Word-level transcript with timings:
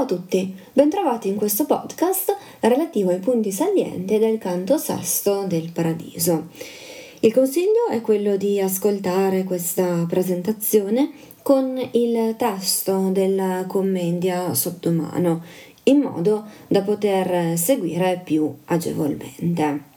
Ciao 0.00 0.08
a 0.08 0.18
tutti, 0.18 0.54
bentrovati 0.72 1.28
in 1.28 1.36
questo 1.36 1.66
podcast 1.66 2.34
relativo 2.60 3.10
ai 3.10 3.18
punti 3.18 3.52
salienti 3.52 4.18
del 4.18 4.38
canto 4.38 4.78
sesto 4.78 5.44
del 5.46 5.72
Paradiso. 5.72 6.46
Il 7.20 7.34
consiglio 7.34 7.88
è 7.90 8.00
quello 8.00 8.38
di 8.38 8.58
ascoltare 8.62 9.44
questa 9.44 10.06
presentazione 10.08 11.10
con 11.42 11.78
il 11.92 12.34
testo 12.38 13.10
della 13.10 13.66
commedia 13.68 14.54
sotto 14.54 14.90
mano, 14.90 15.42
in 15.82 15.98
modo 15.98 16.46
da 16.66 16.80
poter 16.80 17.58
seguire 17.58 18.22
più 18.24 18.50
agevolmente. 18.64 19.89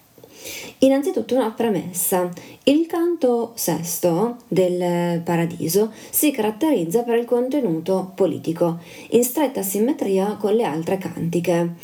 Innanzitutto 0.79 1.35
una 1.35 1.51
premessa. 1.51 2.29
Il 2.63 2.85
canto 2.87 3.51
sesto 3.55 4.37
del 4.47 5.21
Paradiso 5.21 5.91
si 6.09 6.31
caratterizza 6.31 7.03
per 7.03 7.17
il 7.17 7.25
contenuto 7.25 8.11
politico, 8.15 8.79
in 9.11 9.23
stretta 9.23 9.61
simmetria 9.61 10.37
con 10.39 10.53
le 10.53 10.63
altre 10.63 10.97
cantiche. 10.97 11.75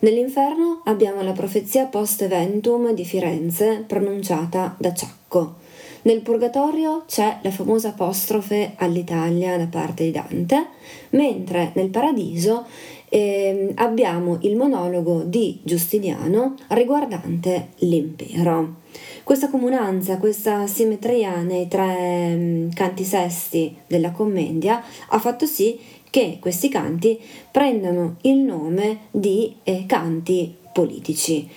Nell'inferno 0.00 0.80
abbiamo 0.84 1.22
la 1.22 1.32
profezia 1.32 1.84
post-eventum 1.84 2.92
di 2.92 3.04
Firenze 3.04 3.84
pronunciata 3.86 4.74
da 4.78 4.94
Ciacco. 4.94 5.56
Nel 6.02 6.22
Purgatorio 6.22 7.04
c'è 7.06 7.40
la 7.42 7.50
famosa 7.50 7.88
apostrofe 7.88 8.72
all'Italia 8.76 9.58
da 9.58 9.66
parte 9.66 10.04
di 10.04 10.10
Dante, 10.10 10.68
mentre 11.10 11.72
nel 11.74 11.90
Paradiso 11.90 12.64
eh, 13.10 13.72
abbiamo 13.74 14.38
il 14.42 14.56
monologo 14.56 15.22
di 15.22 15.60
Giustiniano 15.62 16.54
riguardante 16.68 17.70
l'impero. 17.78 18.76
Questa 19.24 19.50
comunanza, 19.50 20.16
questa 20.16 20.66
simmetria 20.66 21.42
nei 21.42 21.68
tre 21.68 22.32
um, 22.34 22.72
canti 22.72 23.04
sesti 23.04 23.76
della 23.86 24.12
commedia 24.12 24.82
ha 25.08 25.18
fatto 25.18 25.44
sì 25.46 25.78
che 26.08 26.38
questi 26.40 26.68
canti 26.68 27.20
prendano 27.50 28.16
il 28.22 28.38
nome 28.38 29.00
di 29.10 29.54
eh, 29.62 29.84
canti 29.86 30.56
politici. 30.72 31.48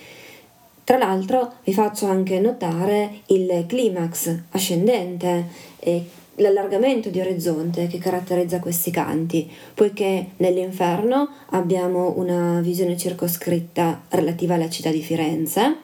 Tra 0.84 0.98
l'altro 0.98 1.54
vi 1.64 1.72
faccio 1.72 2.06
anche 2.06 2.38
notare 2.40 3.22
il 3.28 3.64
climax 3.66 4.38
ascendente 4.50 5.46
eh, 5.78 6.04
l'allargamento 6.36 7.08
di 7.08 7.20
orizzonte 7.20 7.86
che 7.86 7.98
caratterizza 7.98 8.58
questi 8.58 8.90
canti, 8.90 9.50
poiché 9.74 10.30
nell'inferno 10.38 11.28
abbiamo 11.50 12.14
una 12.16 12.60
visione 12.60 12.96
circoscritta 12.96 14.04
relativa 14.10 14.54
alla 14.54 14.68
città 14.68 14.90
di 14.90 15.02
Firenze, 15.02 15.76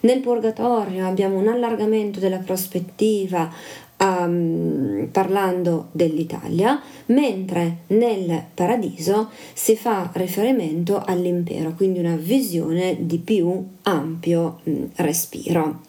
nel 0.00 0.20
purgatorio 0.20 1.06
abbiamo 1.06 1.38
un 1.38 1.48
allargamento 1.48 2.20
della 2.20 2.38
prospettiva 2.38 3.50
um, 3.98 5.08
parlando 5.10 5.88
dell'Italia, 5.92 6.80
mentre 7.06 7.78
nel 7.88 8.44
paradiso 8.54 9.30
si 9.52 9.76
fa 9.76 10.10
riferimento 10.14 11.02
all'impero, 11.04 11.72
quindi 11.74 11.98
una 11.98 12.16
visione 12.16 12.96
di 13.00 13.18
più 13.18 13.64
ampio 13.82 14.60
um, 14.64 14.90
respiro. 14.96 15.80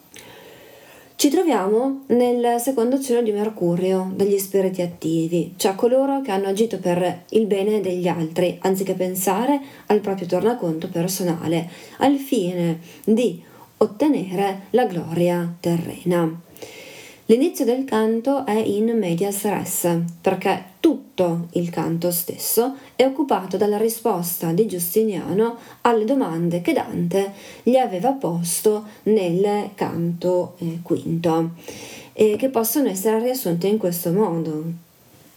Ci 1.18 1.30
troviamo 1.30 2.04
nel 2.10 2.60
secondo 2.60 3.00
cielo 3.00 3.22
di 3.22 3.32
Mercurio, 3.32 4.08
degli 4.14 4.38
spiriti 4.38 4.82
attivi, 4.82 5.54
cioè 5.56 5.74
coloro 5.74 6.20
che 6.20 6.30
hanno 6.30 6.46
agito 6.46 6.78
per 6.78 7.24
il 7.30 7.46
bene 7.46 7.80
degli 7.80 8.06
altri, 8.06 8.56
anziché 8.60 8.94
pensare 8.94 9.60
al 9.86 9.98
proprio 9.98 10.28
tornaconto 10.28 10.86
personale, 10.86 11.68
al 11.96 12.18
fine 12.18 12.78
di 13.02 13.42
ottenere 13.78 14.66
la 14.70 14.84
gloria 14.84 15.56
terrena. 15.58 16.40
L'inizio 17.30 17.66
del 17.66 17.84
canto 17.84 18.46
è 18.46 18.56
in 18.56 18.96
medias 18.96 19.42
res, 19.42 19.86
perché 20.18 20.64
tutto 20.80 21.48
il 21.52 21.68
canto 21.68 22.10
stesso 22.10 22.76
è 22.96 23.04
occupato 23.04 23.58
dalla 23.58 23.76
risposta 23.76 24.52
di 24.52 24.66
Giustiniano 24.66 25.58
alle 25.82 26.06
domande 26.06 26.62
che 26.62 26.72
Dante 26.72 27.34
gli 27.64 27.76
aveva 27.76 28.12
posto 28.12 28.84
nel 29.02 29.72
canto 29.74 30.54
eh, 30.56 30.78
quinto, 30.80 31.50
e 32.14 32.36
che 32.38 32.48
possono 32.48 32.88
essere 32.88 33.22
riassunte 33.22 33.66
in 33.66 33.76
questo 33.76 34.10
modo. 34.10 34.64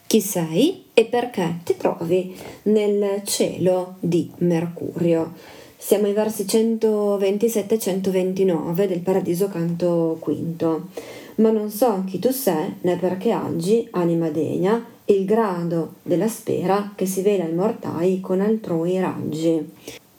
Chi 0.07 0.21
sei 0.21 0.85
e 0.93 1.03
perché 1.03 1.57
ti 1.65 1.75
trovi 1.75 2.33
nel 2.63 3.21
cielo 3.25 3.95
di 3.99 4.31
Mercurio? 4.37 5.33
Siamo 5.75 6.05
ai 6.05 6.13
versi 6.13 6.45
127-129 6.45 8.87
del 8.87 9.01
Paradiso 9.01 9.49
canto 9.49 10.15
quinto 10.21 11.19
ma 11.35 11.51
non 11.51 11.69
so 11.69 12.03
chi 12.05 12.19
tu 12.19 12.31
sei 12.31 12.75
né 12.81 12.97
perché 12.97 13.31
aggi, 13.31 13.87
anima 13.91 14.29
degna, 14.29 14.85
il 15.05 15.25
grado 15.25 15.95
della 16.03 16.27
spera 16.27 16.93
che 16.95 17.05
si 17.05 17.21
vela 17.21 17.43
ai 17.43 17.53
mortai 17.53 18.19
con 18.19 18.41
altrui 18.41 18.99
raggi. 18.99 19.69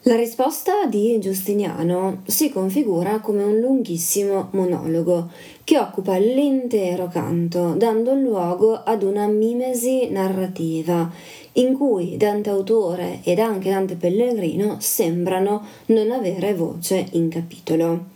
La 0.06 0.16
risposta 0.16 0.86
di 0.86 1.16
Giustiniano 1.20 2.22
si 2.26 2.50
configura 2.50 3.20
come 3.20 3.44
un 3.44 3.60
lunghissimo 3.60 4.48
monologo 4.50 5.30
che 5.62 5.78
occupa 5.78 6.16
l'intero 6.16 7.06
canto, 7.06 7.74
dando 7.76 8.12
luogo 8.12 8.82
ad 8.82 9.04
una 9.04 9.28
mimesi 9.28 10.10
narrativa 10.10 11.08
in 11.52 11.76
cui 11.76 12.16
Dante 12.16 12.50
autore 12.50 13.20
ed 13.22 13.38
anche 13.38 13.70
Dante 13.70 13.94
Pellegrino 13.94 14.78
sembrano 14.80 15.64
non 15.86 16.10
avere 16.10 16.52
voce 16.54 17.06
in 17.12 17.28
capitolo. 17.28 18.06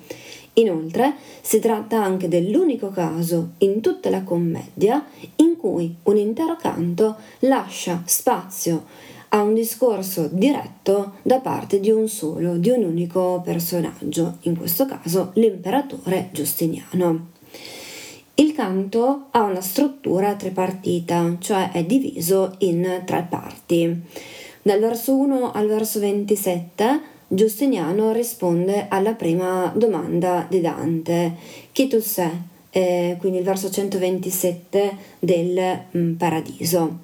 Inoltre 0.59 1.15
si 1.43 1.59
tratta 1.59 2.03
anche 2.03 2.29
dell'unico 2.29 2.89
caso 2.89 3.51
in 3.59 3.81
tutta 3.81 4.09
la 4.09 4.23
commedia 4.23 5.05
in 5.37 5.57
cui 5.59 5.95
un 6.05 6.17
intero 6.17 6.57
canto 6.57 7.17
lascia 7.41 8.03
spazio 8.07 8.85
a 9.31 9.43
un 9.43 9.53
discorso 9.53 10.29
diretto 10.33 11.15
da 11.23 11.41
parte 11.41 11.79
di 11.79 11.91
un 11.91 12.09
solo, 12.09 12.57
di 12.57 12.71
un 12.71 12.85
unico 12.85 13.43
personaggio, 13.45 14.39
in 14.43 14.57
questo 14.57 14.87
caso 14.87 15.33
l'imperatore 15.35 16.31
Giustiniano. 16.33 17.35
Il 18.35 18.53
canto 18.53 19.27
ha 19.33 19.43
una 19.43 19.61
struttura 19.61 20.37
tripartita, 20.37 21.37
cioè 21.39 21.71
è 21.73 21.85
diviso 21.85 22.55
in 22.59 23.03
tre 23.05 23.27
parti. 23.29 24.03
Dal 24.63 24.81
verso 24.81 25.17
1 25.17 25.53
al 25.53 25.67
verso 25.67 26.01
27 26.01 27.15
Giustiniano 27.29 28.13
risponde 28.13 28.87
alla 28.89 29.15
prima 29.15 29.73
domanda 29.75 30.47
di 30.49 30.61
Dante, 30.61 31.35
chi 31.73 31.89
tu 31.89 31.99
sei? 32.01 32.31
Eh, 32.71 33.17
quindi 33.19 33.39
il 33.39 33.45
verso 33.45 33.69
127 33.69 34.97
del 35.19 35.87
mm, 35.97 36.15
Paradiso. 36.15 36.99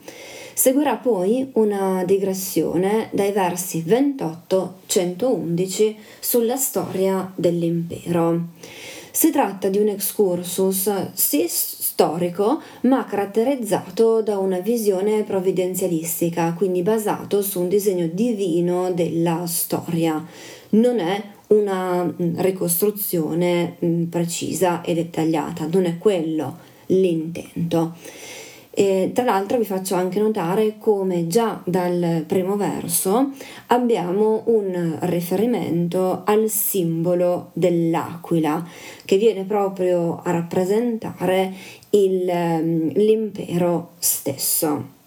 Seguirà 0.55 0.95
poi 0.95 1.51
una 1.55 2.05
digressione 2.05 3.09
dai 3.11 3.33
versi 3.33 3.83
28-111 3.85 5.97
sulla 6.21 6.57
storia 6.57 7.33
dell'impero. 7.35 8.51
Si 9.11 9.31
tratta 9.31 9.69
di 9.69 9.79
un 9.79 9.89
excursus 9.89 11.15
sì 11.15 11.49
storico, 11.93 12.63
ma 12.83 13.05
caratterizzato 13.05 14.23
da 14.23 14.39
una 14.39 14.61
visione 14.61 15.25
provvidenzialistica, 15.25 16.55
quindi 16.57 16.81
basato 16.81 17.43
su 17.43 17.61
un 17.61 17.69
disegno 17.69 18.09
divino 18.11 18.91
della 18.93 19.45
storia. 19.47 20.25
Non 20.71 20.99
è 21.01 21.23
una 21.49 22.03
mm, 22.05 22.39
ricostruzione 22.39 23.77
mm, 23.85 24.05
precisa 24.05 24.81
e 24.81 24.95
dettagliata, 24.95 25.69
non 25.71 25.85
è 25.85 25.99
quello 25.99 26.57
l'intento. 26.87 27.95
E, 28.75 29.11
tra 29.13 29.25
l'altro 29.25 29.59
vi 29.59 29.67
faccio 29.67 29.97
anche 29.97 30.19
notare 30.19 30.77
come 30.79 31.27
già 31.27 31.61
dal 31.63 32.25
primo 32.27 32.57
verso 32.57 33.33
abbiamo 33.67 34.45
un 34.47 34.97
riferimento 35.01 36.23
al 36.25 36.49
simbolo 36.49 37.51
dell'aquila 37.53 38.67
che 39.05 39.19
viene 39.19 39.45
proprio 39.45 40.23
a 40.25 40.31
rappresentare 40.31 41.53
il, 41.93 42.29
ehm, 42.29 42.93
l'impero 42.95 43.93
stesso. 43.99 45.01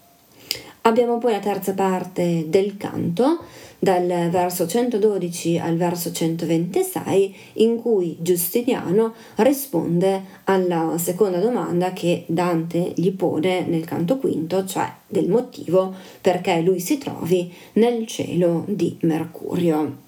Abbiamo 0.82 1.18
poi 1.18 1.32
la 1.32 1.40
terza 1.40 1.72
parte 1.72 2.44
del 2.48 2.76
canto 2.76 3.40
dal 3.78 4.30
verso 4.30 4.66
112 4.66 5.58
al 5.58 5.76
verso 5.76 6.12
126 6.12 7.36
in 7.54 7.80
cui 7.80 8.16
Giustiniano 8.20 9.14
risponde 9.36 10.22
alla 10.44 10.94
seconda 10.96 11.38
domanda 11.38 11.92
che 11.92 12.24
Dante 12.26 12.92
gli 12.94 13.12
pone 13.12 13.66
nel 13.66 13.84
canto 13.84 14.18
quinto, 14.18 14.64
cioè 14.64 14.90
del 15.06 15.28
motivo 15.28 15.94
perché 16.20 16.60
lui 16.60 16.80
si 16.80 16.98
trovi 16.98 17.52
nel 17.74 18.06
cielo 18.06 18.64
di 18.68 18.96
Mercurio. 19.02 20.04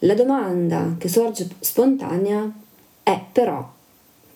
La 0.00 0.14
domanda 0.14 0.96
che 0.98 1.08
sorge 1.08 1.48
spontanea 1.58 2.50
è 3.02 3.20
però 3.32 3.78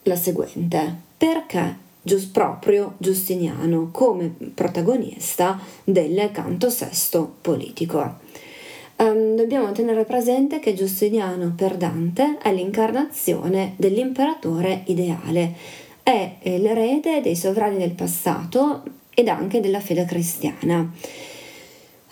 la 0.04 0.16
seguente: 0.16 0.94
perché 1.16 1.82
gius 2.00 2.24
proprio 2.24 2.94
Giustiniano 2.98 3.88
come 3.90 4.32
protagonista 4.54 5.58
del 5.84 6.30
canto 6.32 6.70
sesto 6.70 7.36
politico. 7.40 8.22
Um, 8.96 9.34
dobbiamo 9.34 9.72
tenere 9.72 10.04
presente 10.04 10.60
che 10.60 10.74
Giustiniano 10.74 11.52
per 11.56 11.76
Dante 11.76 12.38
è 12.40 12.52
l'incarnazione 12.52 13.74
dell'imperatore 13.76 14.82
ideale, 14.86 15.52
è 16.02 16.36
l'erede 16.42 17.20
dei 17.20 17.34
sovrani 17.34 17.78
del 17.78 17.90
passato 17.90 18.82
ed 19.12 19.28
anche 19.28 19.60
della 19.60 19.80
fede 19.80 20.04
cristiana. 20.04 20.92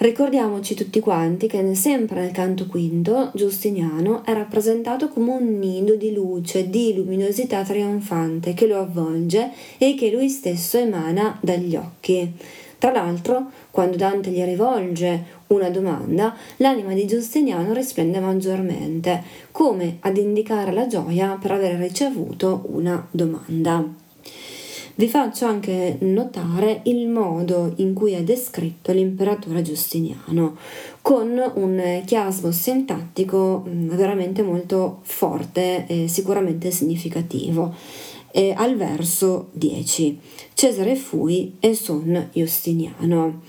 Ricordiamoci 0.02 0.74
tutti 0.74 0.98
quanti 0.98 1.46
che 1.46 1.76
sempre 1.76 2.22
nel 2.22 2.32
canto 2.32 2.66
quinto 2.66 3.30
Giustiniano 3.34 4.24
è 4.24 4.32
rappresentato 4.32 5.06
come 5.06 5.30
un 5.30 5.60
nido 5.60 5.94
di 5.94 6.12
luce, 6.12 6.68
di 6.68 6.92
luminosità 6.92 7.62
trionfante 7.62 8.52
che 8.52 8.66
lo 8.66 8.80
avvolge 8.80 9.52
e 9.78 9.94
che 9.94 10.10
lui 10.10 10.28
stesso 10.28 10.76
emana 10.76 11.38
dagli 11.40 11.76
occhi. 11.76 12.32
Tra 12.78 12.90
l'altro, 12.90 13.52
quando 13.70 13.96
Dante 13.96 14.30
gli 14.30 14.42
rivolge 14.42 15.22
una 15.46 15.70
domanda, 15.70 16.34
l'anima 16.56 16.94
di 16.94 17.06
Giustiniano 17.06 17.72
risplende 17.72 18.18
maggiormente, 18.18 19.22
come 19.52 19.98
ad 20.00 20.16
indicare 20.16 20.72
la 20.72 20.88
gioia 20.88 21.38
per 21.40 21.52
aver 21.52 21.76
ricevuto 21.76 22.64
una 22.70 23.06
domanda. 23.12 24.01
Vi 24.94 25.08
faccio 25.08 25.46
anche 25.46 25.96
notare 26.00 26.82
il 26.84 27.08
modo 27.08 27.72
in 27.76 27.94
cui 27.94 28.12
è 28.12 28.22
descritto 28.22 28.92
l'imperatore 28.92 29.62
Giustiniano, 29.62 30.56
con 31.00 31.52
un 31.54 32.02
chiasmo 32.04 32.50
sintattico 32.50 33.64
mm, 33.66 33.88
veramente 33.90 34.42
molto 34.42 34.98
forte 35.02 35.86
e 35.86 36.08
sicuramente 36.08 36.70
significativo. 36.70 37.74
E 38.30 38.52
al 38.56 38.76
verso 38.76 39.48
10. 39.52 40.18
Cesare 40.54 40.94
fui 40.96 41.56
e 41.58 41.74
son 41.74 42.28
Giustiniano. 42.32 43.40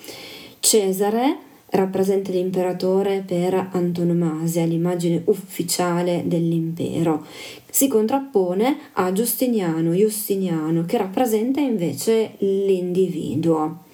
Cesare 0.59 1.37
rappresenta 1.73 2.31
l'imperatore 2.31 3.23
per 3.25 3.69
antonomasia, 3.71 4.65
l'immagine 4.65 5.21
ufficiale 5.25 6.23
dell'impero. 6.25 7.25
Si 7.69 7.87
contrappone 7.87 8.77
a 8.93 9.11
Giustiniano, 9.11 9.95
Giustiniano, 9.95 10.85
che 10.85 10.97
rappresenta 10.97 11.59
invece 11.59 12.35
l'individuo. 12.39 13.85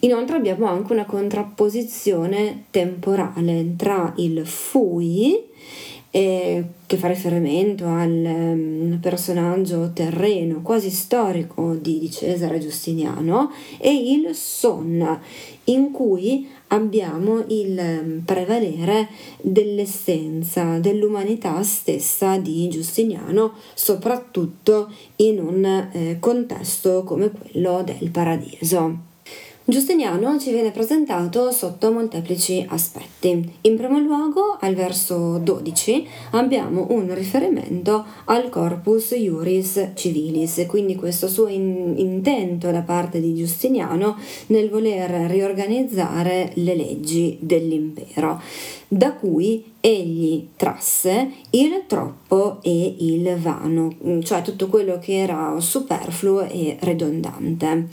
Inoltre 0.00 0.36
abbiamo 0.36 0.66
anche 0.66 0.92
una 0.92 1.04
contrapposizione 1.04 2.64
temporale 2.70 3.74
tra 3.76 4.12
il 4.16 4.46
fui 4.46 5.42
eh, 6.10 6.64
che 6.86 6.96
fa 6.96 7.08
riferimento 7.08 7.86
al 7.86 8.10
um, 8.10 8.98
personaggio 9.02 9.90
terreno 9.92 10.62
quasi 10.62 10.88
storico 10.88 11.74
di 11.74 12.10
Cesare 12.10 12.58
Giustiniano 12.58 13.50
e 13.78 13.92
il 13.92 14.34
son 14.34 15.20
in 15.66 15.90
cui 15.92 16.48
abbiamo 16.68 17.44
il 17.48 17.78
um, 17.78 18.22
prevalere 18.24 19.08
dell'essenza, 19.40 20.78
dell'umanità 20.78 21.62
stessa 21.62 22.38
di 22.38 22.68
Giustiniano, 22.68 23.54
soprattutto 23.74 24.90
in 25.16 25.40
un 25.40 25.64
eh, 25.64 26.16
contesto 26.20 27.04
come 27.04 27.30
quello 27.30 27.82
del 27.84 28.10
paradiso. 28.10 29.14
Giustiniano 29.68 30.38
ci 30.38 30.52
viene 30.52 30.70
presentato 30.70 31.50
sotto 31.50 31.90
molteplici 31.90 32.64
aspetti. 32.68 33.50
In 33.62 33.76
primo 33.76 33.98
luogo, 33.98 34.56
al 34.60 34.76
verso 34.76 35.38
12, 35.38 36.06
abbiamo 36.30 36.86
un 36.90 37.12
riferimento 37.12 38.04
al 38.26 38.48
corpus 38.48 39.10
iuris 39.10 39.90
civilis, 39.94 40.64
quindi 40.68 40.94
questo 40.94 41.26
suo 41.26 41.48
in- 41.48 41.94
intento 41.96 42.70
da 42.70 42.82
parte 42.82 43.20
di 43.20 43.34
Giustiniano 43.34 44.16
nel 44.46 44.70
voler 44.70 45.28
riorganizzare 45.28 46.52
le 46.54 46.76
leggi 46.76 47.36
dell'impero, 47.40 48.40
da 48.86 49.14
cui 49.14 49.64
egli 49.80 50.46
trasse 50.54 51.32
il 51.50 51.82
troppo 51.88 52.58
e 52.62 52.94
il 53.00 53.34
vano, 53.36 53.92
cioè 54.22 54.42
tutto 54.42 54.68
quello 54.68 55.00
che 55.00 55.16
era 55.16 55.56
superfluo 55.58 56.42
e 56.42 56.76
ridondante. 56.82 57.88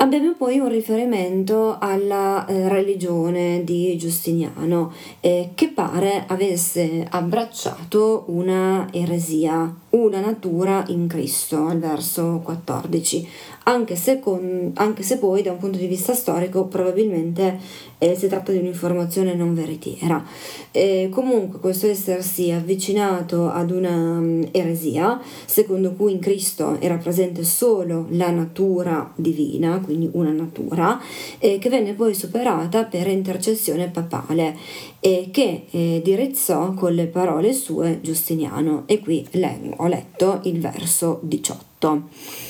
Abbiamo 0.00 0.34
poi 0.34 0.60
un 0.60 0.68
riferimento 0.68 1.76
alla 1.76 2.46
eh, 2.46 2.68
religione 2.68 3.64
di 3.64 3.96
Giustiniano 3.98 4.92
eh, 5.18 5.50
che 5.56 5.70
pare 5.70 6.22
avesse 6.28 7.04
abbracciato 7.10 8.22
una 8.28 8.86
eresia, 8.92 9.74
una 9.90 10.20
natura 10.20 10.84
in 10.86 11.08
Cristo, 11.08 11.66
al 11.66 11.80
verso 11.80 12.40
14, 12.44 13.28
anche 13.68 13.96
se, 13.96 14.18
con, 14.18 14.72
anche 14.74 15.02
se 15.02 15.18
poi 15.18 15.42
da 15.42 15.52
un 15.52 15.58
punto 15.58 15.76
di 15.76 15.86
vista 15.86 16.14
storico 16.14 16.64
probabilmente 16.64 17.58
eh, 17.98 18.16
si 18.16 18.26
tratta 18.26 18.50
di 18.50 18.58
un'informazione 18.58 19.34
non 19.34 19.54
veritiera. 19.54 20.24
E 20.70 21.08
comunque 21.12 21.58
questo 21.58 21.86
essersi 21.86 22.50
avvicinato 22.50 23.50
ad 23.50 23.70
una 23.70 23.90
um, 23.90 24.48
eresia, 24.52 25.20
secondo 25.44 25.92
cui 25.92 26.12
in 26.12 26.18
Cristo 26.18 26.80
era 26.80 26.96
presente 26.96 27.44
solo 27.44 28.06
la 28.10 28.30
natura 28.30 29.12
divina, 29.14 29.80
quindi 29.84 30.08
una 30.12 30.32
natura, 30.32 30.98
eh, 31.38 31.58
che 31.58 31.68
venne 31.68 31.92
poi 31.92 32.14
superata 32.14 32.84
per 32.84 33.06
intercessione 33.08 33.88
papale 33.88 34.56
e 35.00 35.28
che 35.30 35.66
eh, 35.70 36.00
dirizzò 36.02 36.72
con 36.72 36.94
le 36.94 37.06
parole 37.06 37.52
sue 37.52 37.98
Giustiniano. 38.00 38.84
E 38.86 39.00
qui 39.00 39.26
le, 39.32 39.74
ho 39.76 39.86
letto 39.86 40.40
il 40.44 40.58
verso 40.58 41.20
18. 41.22 42.47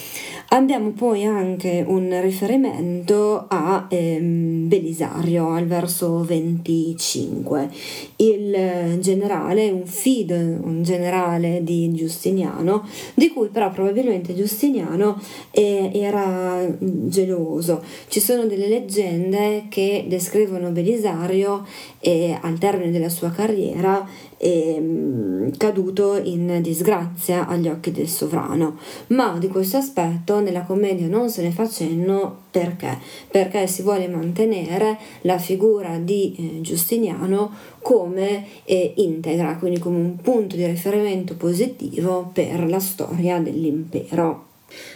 Abbiamo 0.51 0.93
poi 0.93 1.27
anche 1.27 1.85
un 1.87 2.23
riferimento 2.23 3.45
a 3.49 3.87
ehm, 3.87 4.67
Belisario 4.67 5.53
al 5.53 5.67
verso 5.67 6.25
25. 6.25 7.69
Il 8.17 8.97
generale, 8.99 9.69
un 9.69 9.85
fid, 9.85 10.31
un 10.31 10.83
generale 10.83 11.61
di 11.63 11.93
Giustiniano, 11.93 12.89
di 13.13 13.29
cui 13.29 13.49
però 13.49 13.71
probabilmente 13.71 14.35
Giustiniano 14.35 15.21
eh, 15.51 15.91
era 15.93 16.67
geloso. 16.79 17.83
Ci 18.09 18.19
sono 18.19 18.47
delle 18.47 18.69
leggende 18.69 19.67
che 19.69 20.07
descrivono 20.09 20.71
Belisario 20.71 21.67
eh, 22.01 22.39
al 22.41 22.59
termine 22.59 22.91
della 22.91 23.09
sua 23.09 23.31
carriera 23.31 24.07
eh, 24.37 25.51
caduto 25.57 26.17
in 26.17 26.61
disgrazia 26.63 27.47
agli 27.47 27.69
occhi 27.69 27.91
del 27.91 28.09
sovrano, 28.09 28.79
ma 29.09 29.37
di 29.39 29.49
questo 29.49 29.79
aspetto 29.79 30.41
nella 30.41 30.63
commedia 30.63 31.09
non 31.09 31.29
se 31.29 31.43
ne 31.43 31.51
fa 31.51 31.69
cenno 31.69 32.47
perché? 32.51 32.99
Perché 33.31 33.67
si 33.67 33.83
vuole 33.83 34.09
mantenere 34.09 34.99
la 35.23 35.39
figura 35.39 35.99
di 35.99 36.35
eh, 36.39 36.61
Giustiniano 36.61 37.51
come 37.81 38.45
eh, 38.65 38.95
integra, 38.97 39.57
quindi 39.57 39.79
come 39.79 39.99
un 39.99 40.17
punto 40.17 40.57
di 40.57 40.67
riferimento 40.67 41.35
positivo 41.35 42.31
per 42.33 42.69
la 42.69 42.81
storia 42.81 43.39
dell'impero. 43.39 44.48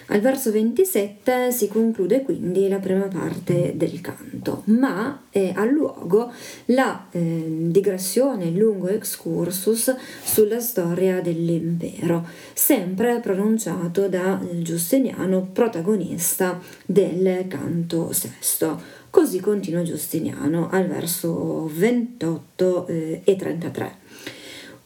Al 0.07 0.21
verso 0.21 0.51
27 0.51 1.51
si 1.51 1.69
conclude 1.69 2.23
quindi 2.23 2.69
la 2.69 2.79
prima 2.79 3.09
parte 3.09 3.73
del 3.75 4.01
canto, 4.03 4.63
ma 4.67 5.23
eh, 5.31 5.53
ha 5.55 5.65
luogo 5.65 6.31
la 6.67 7.07
eh, 7.11 7.45
digressione, 7.49 8.47
il 8.47 8.57
lungo 8.57 8.89
excursus 8.89 9.95
sulla 10.23 10.61
storia 10.61 11.21
dell'impero, 11.23 12.27
sempre 12.53 13.21
pronunciato 13.21 14.09
da 14.09 14.39
Giustiniano, 14.61 15.49
protagonista 15.53 16.61
del 16.85 17.47
canto 17.49 18.13
sesto. 18.13 19.01
Così 19.09 19.41
continua 19.41 19.83
Giustiniano 19.83 20.69
al 20.71 20.87
verso 20.87 21.71
28 21.73 22.87
eh, 22.87 23.21
e 23.25 23.37
33. 23.37 23.97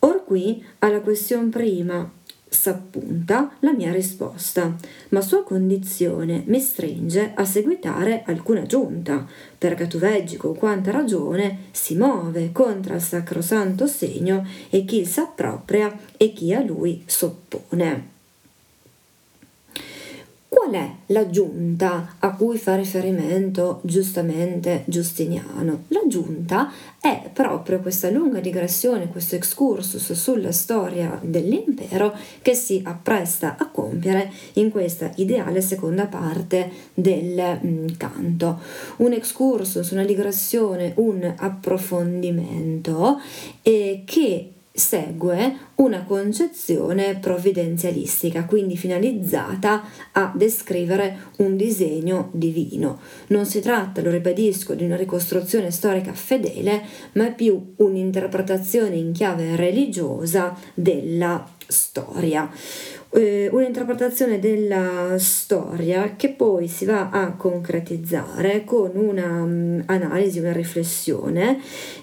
Or 0.00 0.24
qui 0.24 0.64
alla 0.80 1.00
questione 1.00 1.48
prima 1.48 2.10
s'appunta 2.56 3.52
la 3.60 3.72
mia 3.72 3.92
risposta, 3.92 4.74
ma 5.10 5.20
sua 5.20 5.44
condizione 5.44 6.42
mi 6.46 6.58
stringe 6.58 7.32
a 7.34 7.44
seguitare 7.44 8.22
alcuna 8.26 8.62
giunta, 8.62 9.26
perché 9.56 9.86
tu 9.86 9.98
veggi 9.98 10.36
con 10.36 10.56
quanta 10.56 10.90
ragione 10.90 11.66
si 11.70 11.94
muove 11.96 12.50
contro 12.52 12.94
il 12.94 13.02
sacrosanto 13.02 13.86
segno 13.86 14.44
e 14.70 14.84
chi 14.84 15.04
s'appropria 15.04 15.94
e 16.16 16.32
chi 16.32 16.52
a 16.54 16.62
lui 16.62 17.02
soppone. 17.06 18.15
Qual 20.56 20.72
è 20.72 20.90
la 21.08 21.28
giunta 21.28 22.14
a 22.18 22.34
cui 22.34 22.56
fa 22.56 22.76
riferimento 22.76 23.80
giustamente 23.82 24.84
Giustiniano? 24.86 25.84
La 25.88 26.00
giunta 26.06 26.72
è 26.98 27.28
proprio 27.30 27.80
questa 27.80 28.08
lunga 28.08 28.40
digressione, 28.40 29.10
questo 29.10 29.34
excursus 29.34 30.14
sulla 30.14 30.52
storia 30.52 31.20
dell'impero 31.22 32.16
che 32.40 32.54
si 32.54 32.80
appresta 32.82 33.56
a 33.58 33.68
compiere 33.68 34.32
in 34.54 34.70
questa 34.70 35.12
ideale 35.16 35.60
seconda 35.60 36.06
parte 36.06 36.70
del 36.94 37.60
mm, 37.62 37.88
canto. 37.98 38.58
Un 38.96 39.12
excursus, 39.12 39.90
una 39.90 40.06
digressione, 40.06 40.94
un 40.96 41.34
approfondimento 41.36 43.20
eh, 43.60 44.04
che 44.06 44.52
segue 44.76 45.56
una 45.76 46.04
concezione 46.04 47.16
provvidenzialistica, 47.16 48.44
quindi 48.44 48.76
finalizzata 48.76 49.82
a 50.12 50.32
descrivere 50.34 51.30
un 51.38 51.56
disegno 51.56 52.28
divino. 52.32 53.00
Non 53.28 53.46
si 53.46 53.60
tratta, 53.60 54.02
lo 54.02 54.10
ribadisco, 54.10 54.74
di 54.74 54.84
una 54.84 54.96
ricostruzione 54.96 55.70
storica 55.70 56.12
fedele, 56.12 56.82
ma 57.12 57.30
più 57.30 57.72
un'interpretazione 57.76 58.96
in 58.96 59.12
chiave 59.12 59.56
religiosa 59.56 60.54
della 60.74 61.48
storia. 61.66 62.50
Eh, 63.16 63.48
un'interpretazione 63.50 64.38
della 64.38 65.14
storia 65.18 66.16
che 66.16 66.28
poi 66.28 66.68
si 66.68 66.84
va 66.84 67.08
a 67.10 67.32
concretizzare 67.32 68.62
con 68.64 68.90
un'analisi, 68.94 70.38
um, 70.38 70.44
una 70.44 70.52
riflessione 70.52 71.58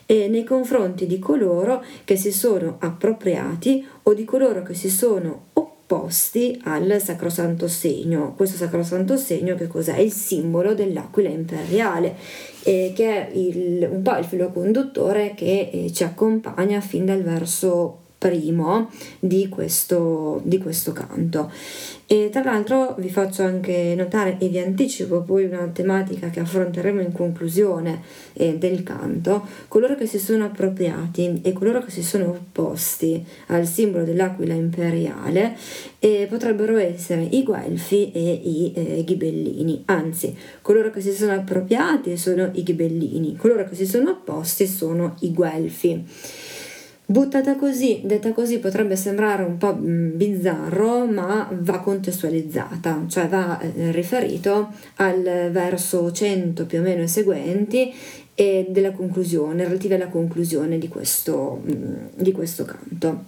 eh, 0.08 0.27
nei 0.27 0.43
confronti 0.43 1.05
di 1.05 1.20
coloro 1.20 1.84
che 2.03 2.15
si 2.15 2.32
sono 2.32 2.77
appropriati 2.79 3.86
o 4.03 4.13
di 4.15 4.25
coloro 4.25 4.63
che 4.63 4.74
si 4.74 4.89
sono 4.89 5.50
opposti 5.53 6.60
al 6.63 7.00
sacrosanto 7.00 7.67
segno. 7.67 8.34
Questo 8.36 8.58
sacrosanto 8.58 9.15
segno 9.15 9.53
che 9.53 9.67
cos'è? 9.67 9.98
Il 10.00 10.12
simbolo 10.12 10.74
dell'aquila 10.74 11.29
imperiale, 11.29 12.15
eh, 12.63 12.91
che 12.96 13.27
è 13.27 13.32
il, 13.34 13.88
un 13.91 14.01
po' 14.01 14.17
il 14.17 14.25
filo 14.25 14.50
conduttore 14.50 15.34
che 15.36 15.70
eh, 15.72 15.93
ci 15.93 16.03
accompagna 16.03 16.79
fin 16.82 17.05
dal 17.05 17.22
verso 17.22 18.02
primo 18.24 18.89
di 19.20 19.50
questo, 19.50 20.39
di 20.46 20.58
questo 20.58 20.94
canto. 20.94 21.51
E 22.06 22.30
tra 22.32 22.44
l'altro 22.44 22.96
vi 23.00 23.10
faccio 23.10 23.44
anche 23.44 23.96
notare 23.98 24.38
e 24.39 24.48
vi 24.48 24.60
anticipo 24.60 25.22
poi 25.22 25.46
una 25.46 25.70
tematica 25.74 26.30
che 26.30 26.39
affronteremo 26.39 27.01
in 27.01 27.12
conclusione 27.12 28.01
eh, 28.34 28.58
del 28.58 28.84
canto, 28.84 29.46
coloro 29.68 29.96
che 29.96 30.06
si 30.06 30.20
sono 30.20 30.46
appropriati 30.46 31.42
e 31.44 31.51
coloro 31.53 31.84
che 31.84 31.92
si 31.92 32.03
sono 32.03 32.30
opposti 32.30 33.25
al 33.48 33.65
simbolo 33.65 34.06
dell'aquila 34.06 34.53
imperiale 34.53 35.58
eh, 36.00 36.27
potrebbero 36.30 36.77
essere 36.77 37.24
i 37.24 37.44
guelfi 37.44 38.12
e 38.12 38.32
i 38.32 38.74
eh, 38.75 39.03
ghibellini, 39.03 39.84
anzi 39.86 40.36
coloro 40.62 40.92
che 40.92 41.01
si 41.01 41.12
sono 41.12 41.34
appropriati 41.34 42.15
sono 42.15 42.50
i 42.53 42.63
ghibellini, 42.63 43.36
coloro 43.36 43.68
che 43.68 43.75
si 43.75 43.86
sono 43.86 44.12
opposti 44.12 44.68
sono 44.68 45.15
i 45.22 45.34
guelfi. 45.34 46.06
Buttata 47.13 47.55
così, 47.58 48.01
detta 48.03 48.32
così, 48.32 48.58
potrebbe 48.58 48.96
sembrare 48.96 49.43
un 49.43 49.60
po' 49.60 49.75
mm, 49.75 50.17
bizzarro, 50.17 51.05
ma 51.05 51.48
va 51.51 51.77
contestualizzata, 51.77 53.05
cioè 53.08 53.27
va 53.27 53.60
eh, 53.60 53.91
riferito 53.91 54.70
al 54.96 55.50
verso 55.51 56.12
100 56.12 56.65
più 56.65 56.79
o 56.79 56.82
meno 56.82 57.05
seguenti 57.05 57.93
e 58.34 58.65
della 58.67 58.93
conclusione, 58.93 59.63
relative 59.63 59.93
alla 59.93 60.08
conclusione 60.08 60.79
di 60.79 60.88
questo, 60.88 61.62
mm, 61.63 61.96
di 62.15 62.32
questo 62.32 62.65
canto. 62.65 63.24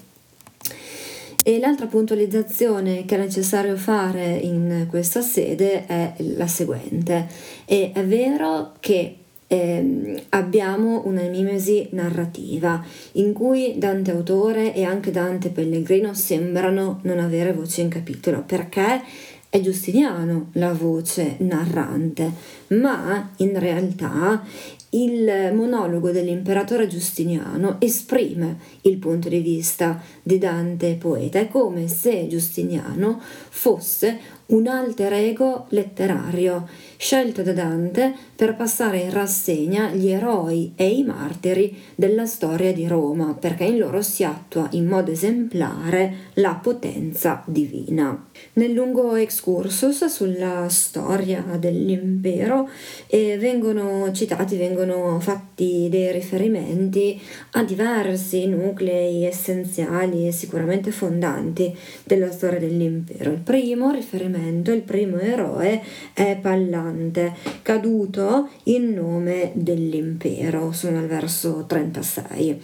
E 1.44 1.60
l'altra 1.60 1.86
puntualizzazione 1.86 3.06
che 3.06 3.14
è 3.14 3.20
necessario 3.20 3.76
fare 3.76 4.32
in 4.32 4.88
questa 4.90 5.22
sede 5.22 5.86
è 5.86 6.14
la 6.36 6.48
seguente. 6.48 7.28
È 7.66 8.04
vero 8.04 8.74
che 8.80 9.18
eh, 9.56 10.24
abbiamo 10.30 11.04
una 11.06 11.24
mimesi 11.24 11.88
narrativa 11.92 12.84
in 13.14 13.32
cui 13.32 13.76
Dante 13.78 14.12
autore 14.12 14.74
e 14.74 14.84
anche 14.84 15.12
Dante 15.12 15.50
Pellegrino 15.50 16.14
sembrano 16.14 17.00
non 17.04 17.20
avere 17.20 17.54
voce 17.54 17.82
in 17.82 17.90
capitolo 17.90 18.44
perché 18.46 19.02
è 19.50 19.62
Giustiniano 19.62 20.50
la 20.54 20.74
voce 20.74 21.38
narrante, 21.40 22.30
ma 22.68 23.32
in 23.38 23.58
realtà 23.58 24.44
il 24.90 25.52
monologo 25.54 26.12
dell'imperatore 26.12 26.88
Giustiniano 26.88 27.78
esprime 27.80 28.58
il 28.82 28.98
punto 28.98 29.30
di 29.30 29.40
vista 29.40 30.02
di 30.22 30.38
Dante 30.38 30.96
poeta, 30.96 31.40
è 31.40 31.48
come 31.48 31.88
se 31.88 32.28
Giustiniano 32.28 33.22
fosse 33.22 34.20
un 34.48 34.68
alter 34.68 35.14
ego 35.14 35.66
letterario 35.70 36.68
scelto 36.98 37.42
da 37.42 37.54
Dante 37.54 38.14
per 38.36 38.56
passare 38.56 39.00
in 39.00 39.12
rassegna 39.12 39.92
gli 39.92 40.10
eroi 40.10 40.74
e 40.76 40.90
i 40.90 41.04
martiri 41.04 41.76
della 41.96 42.26
storia 42.26 42.74
di 42.74 42.88
Roma, 42.88 43.34
perché 43.34 43.64
in 43.64 43.78
loro 43.78 44.02
si 44.02 44.24
attua 44.24 44.68
in 44.72 44.86
modo 44.86 45.12
esemplare 45.12 46.14
la 46.36 46.60
potenza 46.62 47.44
divina. 47.46 48.28
Nel 48.54 48.72
lungo 48.72 49.16
excursus 49.16 50.06
sulla 50.06 50.68
storia 50.70 51.44
dell'impero 51.58 52.70
eh, 53.08 53.38
vengono 53.38 54.12
citati, 54.12 54.58
vengono 54.58 55.20
fatti 55.20 55.88
dei 55.90 56.12
riferimenti 56.12 57.20
a 57.52 57.64
diversi 57.64 58.48
nuclei 58.48 59.26
essenziali 59.26 60.28
e 60.28 60.32
sicuramente 60.32 60.92
fondanti 60.92 61.76
della 62.04 62.32
storia 62.32 62.60
dell'impero. 62.60 63.32
Il 63.32 63.40
primo 63.40 63.92
riferimento, 63.92 64.34
il 64.72 64.82
primo 64.82 65.18
eroe 65.18 65.82
è 66.14 66.38
Pallante, 66.42 67.34
caduto 67.62 68.50
in 68.64 68.94
nome 68.94 69.52
dell'impero, 69.54 70.72
sono 70.72 71.00
al 71.00 71.08
verso 71.08 71.66
36. 71.68 72.62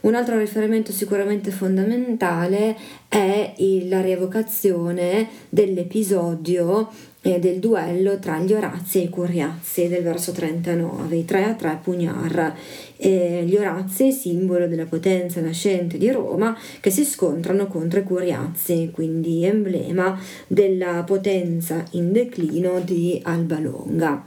Un 0.00 0.14
altro 0.14 0.38
riferimento 0.38 0.92
sicuramente 0.92 1.50
fondamentale 1.50 2.76
è 3.08 3.54
la 3.88 4.00
rievocazione 4.00 5.28
dell'episodio 5.48 6.88
eh, 7.22 7.38
del 7.38 7.58
duello 7.58 8.18
tra 8.18 8.38
gli 8.38 8.52
Orazi 8.52 8.98
e 8.98 9.04
i 9.04 9.08
Curiazzi 9.08 9.88
del 9.88 10.02
verso 10.02 10.32
39, 10.32 11.16
i 11.16 11.24
3 11.24 11.44
a 11.44 11.54
3 11.54 11.80
Pugnar. 11.82 12.54
Eh, 12.96 13.44
gli 13.44 13.56
Orazi, 13.56 14.12
simbolo 14.12 14.66
della 14.66 14.86
potenza 14.86 15.40
nascente 15.40 15.98
di 15.98 16.10
Roma, 16.10 16.56
che 16.80 16.90
si 16.90 17.04
scontrano 17.04 17.66
contro 17.66 18.00
i 18.00 18.04
Curiazzi, 18.04 18.90
quindi 18.92 19.44
emblema 19.44 20.18
della 20.46 21.02
potenza 21.04 21.84
in 21.92 22.12
declino 22.12 22.80
di 22.80 23.20
Alba 23.24 23.58
Longa. 23.58 24.24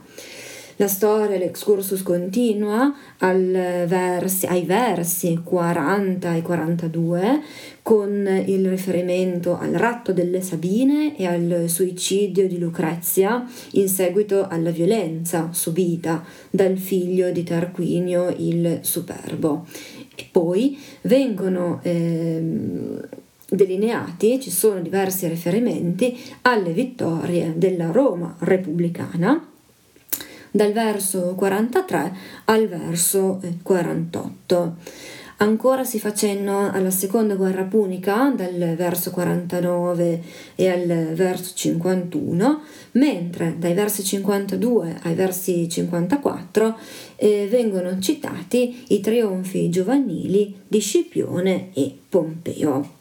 La 0.76 0.88
storia, 0.88 1.38
l'excursus 1.38 2.02
continua 2.02 2.92
versi, 3.18 4.46
ai 4.46 4.64
versi 4.64 5.40
40 5.44 6.34
e 6.34 6.42
42 6.42 7.40
con 7.82 8.42
il 8.46 8.68
riferimento 8.68 9.58
al 9.58 9.72
ratto 9.72 10.12
delle 10.12 10.40
Sabine 10.40 11.16
e 11.16 11.26
al 11.26 11.64
suicidio 11.66 12.46
di 12.46 12.58
Lucrezia 12.58 13.44
in 13.72 13.88
seguito 13.88 14.46
alla 14.46 14.70
violenza 14.70 15.48
subita 15.52 16.24
dal 16.48 16.78
figlio 16.78 17.32
di 17.32 17.42
Tarquinio 17.42 18.32
il 18.38 18.78
Superbo. 18.82 19.66
E 20.14 20.28
poi 20.30 20.78
vengono 21.02 21.80
eh, 21.82 22.40
delineati, 23.48 24.40
ci 24.40 24.50
sono 24.50 24.80
diversi 24.80 25.26
riferimenti 25.26 26.16
alle 26.42 26.72
vittorie 26.72 27.52
della 27.56 27.90
Roma 27.90 28.36
repubblicana 28.38 29.48
dal 30.52 30.72
verso 30.72 31.34
43 31.34 32.12
al 32.44 32.68
verso 32.68 33.40
48. 33.62 34.76
Ancora 35.38 35.84
si 35.84 35.98
fa 35.98 36.12
cenno 36.14 36.70
alla 36.70 36.90
seconda 36.90 37.34
guerra 37.34 37.64
punica 37.64 38.32
dal 38.34 38.74
verso 38.76 39.10
49 39.10 40.22
e 40.54 40.68
al 40.68 41.14
verso 41.14 41.52
51, 41.54 42.62
mentre 42.92 43.56
dai 43.58 43.74
versi 43.74 44.04
52 44.04 44.98
ai 45.02 45.14
versi 45.14 45.68
54 45.68 46.78
eh, 47.16 47.48
vengono 47.50 47.98
citati 47.98 48.84
i 48.88 49.00
trionfi 49.00 49.68
giovanili 49.68 50.54
di 50.68 50.78
Scipione 50.78 51.70
e 51.72 51.96
Pompeo. 52.08 53.00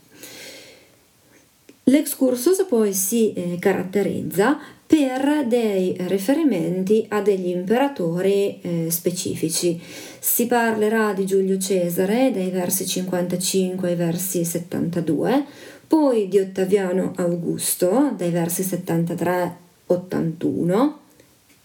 L'excursus 1.85 2.65
poi 2.69 2.93
si 2.93 3.33
eh, 3.33 3.57
caratterizza 3.59 4.57
per 4.85 5.45
dei 5.47 5.95
riferimenti 5.99 7.05
a 7.09 7.21
degli 7.21 7.47
imperatori 7.47 8.59
eh, 8.61 8.87
specifici. 8.89 9.81
Si 10.23 10.45
parlerà 10.45 11.13
di 11.13 11.25
Giulio 11.25 11.57
Cesare 11.57 12.31
dai 12.31 12.51
versi 12.51 12.85
55 12.85 13.89
ai 13.89 13.95
versi 13.95 14.45
72, 14.45 15.45
poi 15.87 16.27
di 16.27 16.37
Ottaviano 16.37 17.13
Augusto 17.15 18.13
dai 18.15 18.29
versi 18.29 18.61
73-81, 18.61 20.91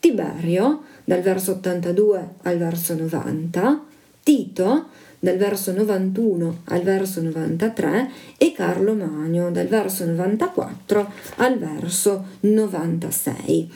Tiberio 0.01 0.85
dal 1.05 1.21
verso 1.21 1.53
82 1.53 2.29
al 2.45 2.57
verso 2.57 2.95
90, 2.95 3.85
Tito 4.23 4.87
dal 5.27 5.39
verso 5.39 5.73
91 5.73 6.61
al 6.67 6.83
verso 6.83 7.21
93 7.21 8.11
e 8.39 8.53
Carlo 8.53 8.95
Magno 8.95 9.51
dal 9.51 9.67
verso 9.67 10.05
94 10.05 11.13
al 11.39 11.59
verso 11.59 12.27
96. 12.41 13.73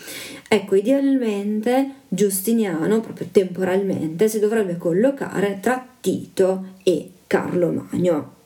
Ecco, 0.49 0.77
idealmente 0.77 1.95
Giustiniano, 2.07 3.01
proprio 3.01 3.27
temporalmente, 3.33 4.29
si 4.29 4.39
dovrebbe 4.39 4.77
collocare 4.77 5.59
tra 5.61 5.85
Tito 6.01 6.67
e 6.85 7.11
Carlo 7.27 7.73
Magno. 7.91 8.39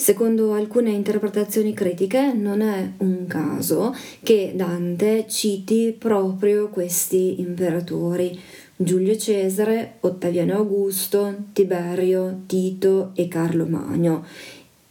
Secondo 0.00 0.54
alcune 0.54 0.90
interpretazioni 0.92 1.74
critiche 1.74 2.32
non 2.32 2.62
è 2.62 2.92
un 2.98 3.26
caso 3.26 3.94
che 4.22 4.52
Dante 4.56 5.26
citi 5.28 5.94
proprio 5.96 6.70
questi 6.70 7.38
imperatori, 7.40 8.40
Giulio 8.82 9.14
Cesare, 9.14 9.96
Ottaviano 10.00 10.54
Augusto, 10.54 11.48
Tiberio, 11.52 12.44
Tito 12.46 13.10
e 13.14 13.28
Carlo 13.28 13.66
Magno. 13.66 14.24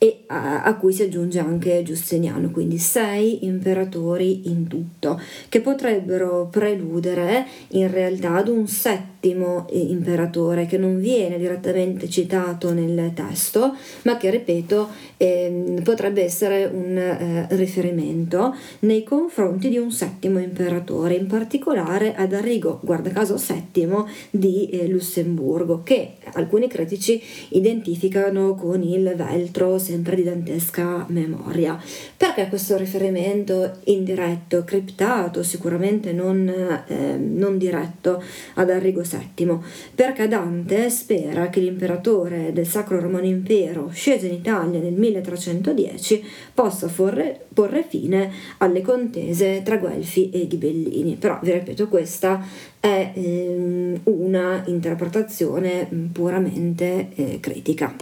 E 0.02 0.24
a, 0.28 0.64
a, 0.64 0.76
cui 0.76 0.94
si 0.94 1.04
aggiunge 1.04 1.40
anche 1.40 1.84
Giustiniano, 1.84 2.52
quindi 2.52 2.78
sei 2.78 3.46
imperatori 3.46 4.50
in 4.50 4.66
tutto, 4.66 5.20
che 5.50 5.60
potrebbero 5.60 6.48
preludere 6.50 7.46
in 7.72 7.92
realtà 7.92 8.36
ad 8.36 8.48
un 8.48 8.66
settimo 8.66 9.68
imperatore 9.72 10.68
che 10.68 10.78
non 10.78 11.02
viene 11.02 11.38
direttamente 11.38 12.08
citato 12.08 12.72
nel 12.72 13.12
testo, 13.14 13.76
ma 14.04 14.16
che, 14.16 14.30
ripeto, 14.30 14.88
eh, 15.18 15.82
potrebbe 15.84 16.24
essere 16.24 16.64
un 16.74 16.98
eh, 16.98 17.48
riferimento 17.50 18.56
nei 18.80 19.04
confronti 19.04 19.68
di 19.68 19.78
un 19.78 19.92
settimo 19.92 20.40
imperatore, 20.40 21.16
in 21.16 21.28
particolare 21.28 22.16
ad 22.16 22.32
Arrigo, 22.32 22.80
guarda 22.82 23.10
caso 23.10 23.38
settimo, 23.38 24.08
di 24.30 24.70
eh, 24.70 24.88
Lussemburgo, 24.88 25.82
che 25.84 26.14
alcuni 26.36 26.70
critici 26.70 27.22
identificano 27.50 28.56
con 28.56 28.82
il 28.82 29.14
Veltro 29.18 29.78
sempre 29.90 30.16
di 30.16 30.24
dantesca 30.24 31.06
memoria. 31.10 31.82
Perché 32.16 32.48
questo 32.48 32.78
riferimento 32.78 33.78
indiretto, 33.86 34.64
criptato, 34.64 35.42
sicuramente 35.42 36.12
non, 36.14 36.48
eh, 36.48 37.18
non 37.18 37.58
diretto 37.58 38.22
ad 38.56 38.70
Arrigo 38.70 39.02
VII? 39.02 39.58
Perché 39.96 40.28
Dante 40.28 40.90
spera 40.90 41.50
che 41.50 41.60
l'imperatore 41.60 42.54
del 42.54 42.68
Sacro 42.68 43.00
Romano 43.00 43.26
Impero, 43.26 43.90
sceso 43.92 44.28
in 44.28 44.34
Italia 44.34 44.80
nel 44.80 44.94
1310, 44.94 46.24
possa 46.54 46.88
porre, 46.88 47.46
porre 47.52 47.84
fine 47.88 48.32
alle 48.58 48.82
contese 48.82 49.62
tra 49.64 49.78
Guelfi 49.78 50.30
e 50.30 50.48
Ghibellini. 50.48 51.16
Però 51.16 51.40
vi 51.42 51.52
ripeto, 51.52 51.88
questa 51.88 52.46
è 52.80 53.12
ehm, 53.14 54.02
una 54.04 54.64
interpretazione 54.68 55.88
puramente 56.12 57.10
eh, 57.16 57.40
critica. 57.40 57.94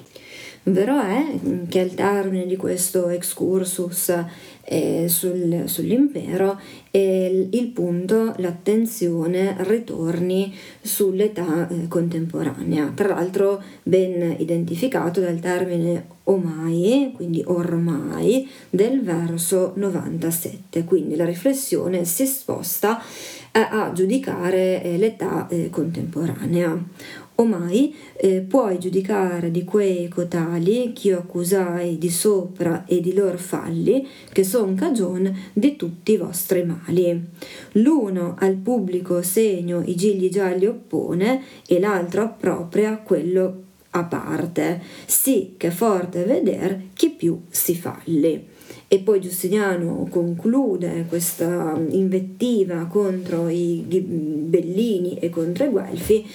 Vero 0.70 1.00
è 1.00 1.26
che 1.70 1.80
al 1.80 1.94
termine 1.94 2.46
di 2.46 2.58
questo 2.58 3.08
excursus 3.08 4.14
eh, 4.66 5.06
sul, 5.08 5.64
sull'impero 5.64 6.60
eh, 6.92 7.48
il 7.50 7.68
punto, 7.68 8.34
l'attenzione 8.36 9.56
ritorni 9.60 10.54
sull'età 10.82 11.70
eh, 11.70 11.88
contemporanea, 11.88 12.92
tra 12.94 13.08
l'altro 13.08 13.64
ben 13.82 14.36
identificato 14.40 15.22
dal 15.22 15.40
termine 15.40 16.08
omai, 16.24 17.14
quindi 17.16 17.42
ormai, 17.46 18.50
del 18.70 19.02
verso 19.02 19.72
97, 19.76 20.84
quindi 20.84 21.16
la 21.16 21.24
riflessione 21.24 22.04
si 22.04 22.26
sposta 22.26 23.02
eh, 23.54 23.60
a 23.60 23.94
giudicare 23.94 24.84
eh, 24.84 24.98
l'età 24.98 25.48
eh, 25.48 25.70
contemporanea 25.70 26.78
o 27.40 27.46
mai 27.46 27.94
eh, 28.16 28.42
puoi 28.42 28.80
giudicare 28.80 29.52
di 29.52 29.64
quei 29.64 30.08
cotali 30.08 30.92
ch'io 30.94 31.20
accusai 31.20 31.98
di 31.98 32.10
sopra 32.10 32.86
e 32.86 33.00
di 33.00 33.14
lor 33.14 33.38
falli, 33.38 34.08
che 34.32 34.44
son 34.44 34.76
cagion 34.76 35.36
di 35.54 35.76
tutti 35.76 36.14
i 36.14 36.18
vostri 36.18 36.64
mali. 36.64 37.26
L'uno 37.74 38.36
al 38.40 38.56
pubblico 38.56 39.22
segno 39.22 39.82
i 39.86 39.96
gigli 39.96 40.30
gialli 40.30 40.66
oppone 40.66 41.42
e 41.68 41.80
l'altro 41.80 42.24
appropria 42.24 42.98
quello 42.98 43.64
a 43.92 44.04
parte, 44.04 44.82
sì 45.06 45.54
che 45.58 45.72
forte 45.72 46.24
veder 46.24 46.82
chi 46.94 47.10
più 47.10 47.42
si 47.50 47.76
falli. 47.76 48.56
E 48.90 49.00
poi 49.00 49.20
Giustiniano 49.20 50.08
conclude 50.10 51.06
questa 51.10 51.78
invettiva 51.90 52.86
contro 52.86 53.50
i 53.50 53.84
Bellini 53.86 55.20
e 55.20 55.30
contro 55.30 55.66
i 55.66 55.70
Guelfi 55.70 56.26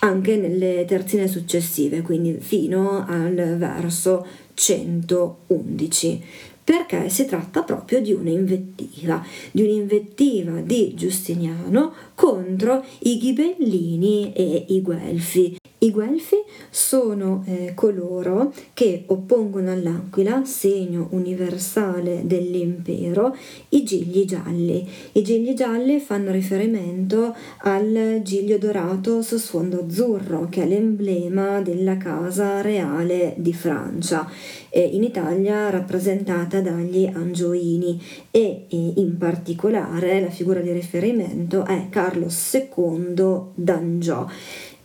anche 0.00 0.36
nelle 0.36 0.84
terzine 0.84 1.26
successive, 1.26 2.02
quindi 2.02 2.36
fino 2.38 3.02
al 3.06 3.56
verso 3.56 4.26
111 4.52 6.22
perché 6.64 7.08
si 7.08 7.24
tratta 7.24 7.62
proprio 7.62 8.00
di 8.00 8.12
un'invettiva, 8.12 9.24
di 9.50 9.62
un'invettiva 9.62 10.60
di 10.60 10.94
Giustiniano 10.94 11.92
contro 12.14 12.84
i 13.00 13.18
ghibellini 13.18 14.32
e 14.32 14.66
i 14.68 14.80
guelfi. 14.80 15.56
I 15.82 15.90
guelfi 15.90 16.36
sono 16.70 17.42
eh, 17.44 17.72
coloro 17.74 18.54
che 18.72 19.02
oppongono 19.06 19.72
all'aquila, 19.72 20.44
segno 20.44 21.08
universale 21.10 22.20
dell'impero, 22.24 23.34
i 23.70 23.82
gigli 23.82 24.24
gialli. 24.24 24.88
I 25.10 25.22
gigli 25.22 25.54
gialli 25.54 25.98
fanno 25.98 26.30
riferimento 26.30 27.34
al 27.62 28.20
giglio 28.22 28.58
dorato 28.58 29.22
su 29.22 29.38
sfondo 29.38 29.80
azzurro, 29.80 30.46
che 30.48 30.62
è 30.62 30.66
l'emblema 30.68 31.60
della 31.60 31.96
casa 31.96 32.60
reale 32.60 33.34
di 33.38 33.52
Francia, 33.52 34.30
eh, 34.70 34.84
in 34.84 35.02
Italia 35.02 35.68
rappresentata 35.68 36.60
dagli 36.60 37.10
angioini 37.12 38.00
e 38.30 38.66
eh, 38.68 38.92
in 38.98 39.16
particolare 39.18 40.20
la 40.20 40.30
figura 40.30 40.60
di 40.60 40.70
riferimento 40.70 41.64
è 41.64 41.88
Carlo 41.90 42.28
II 42.28 43.50
d'Angiò 43.56 44.28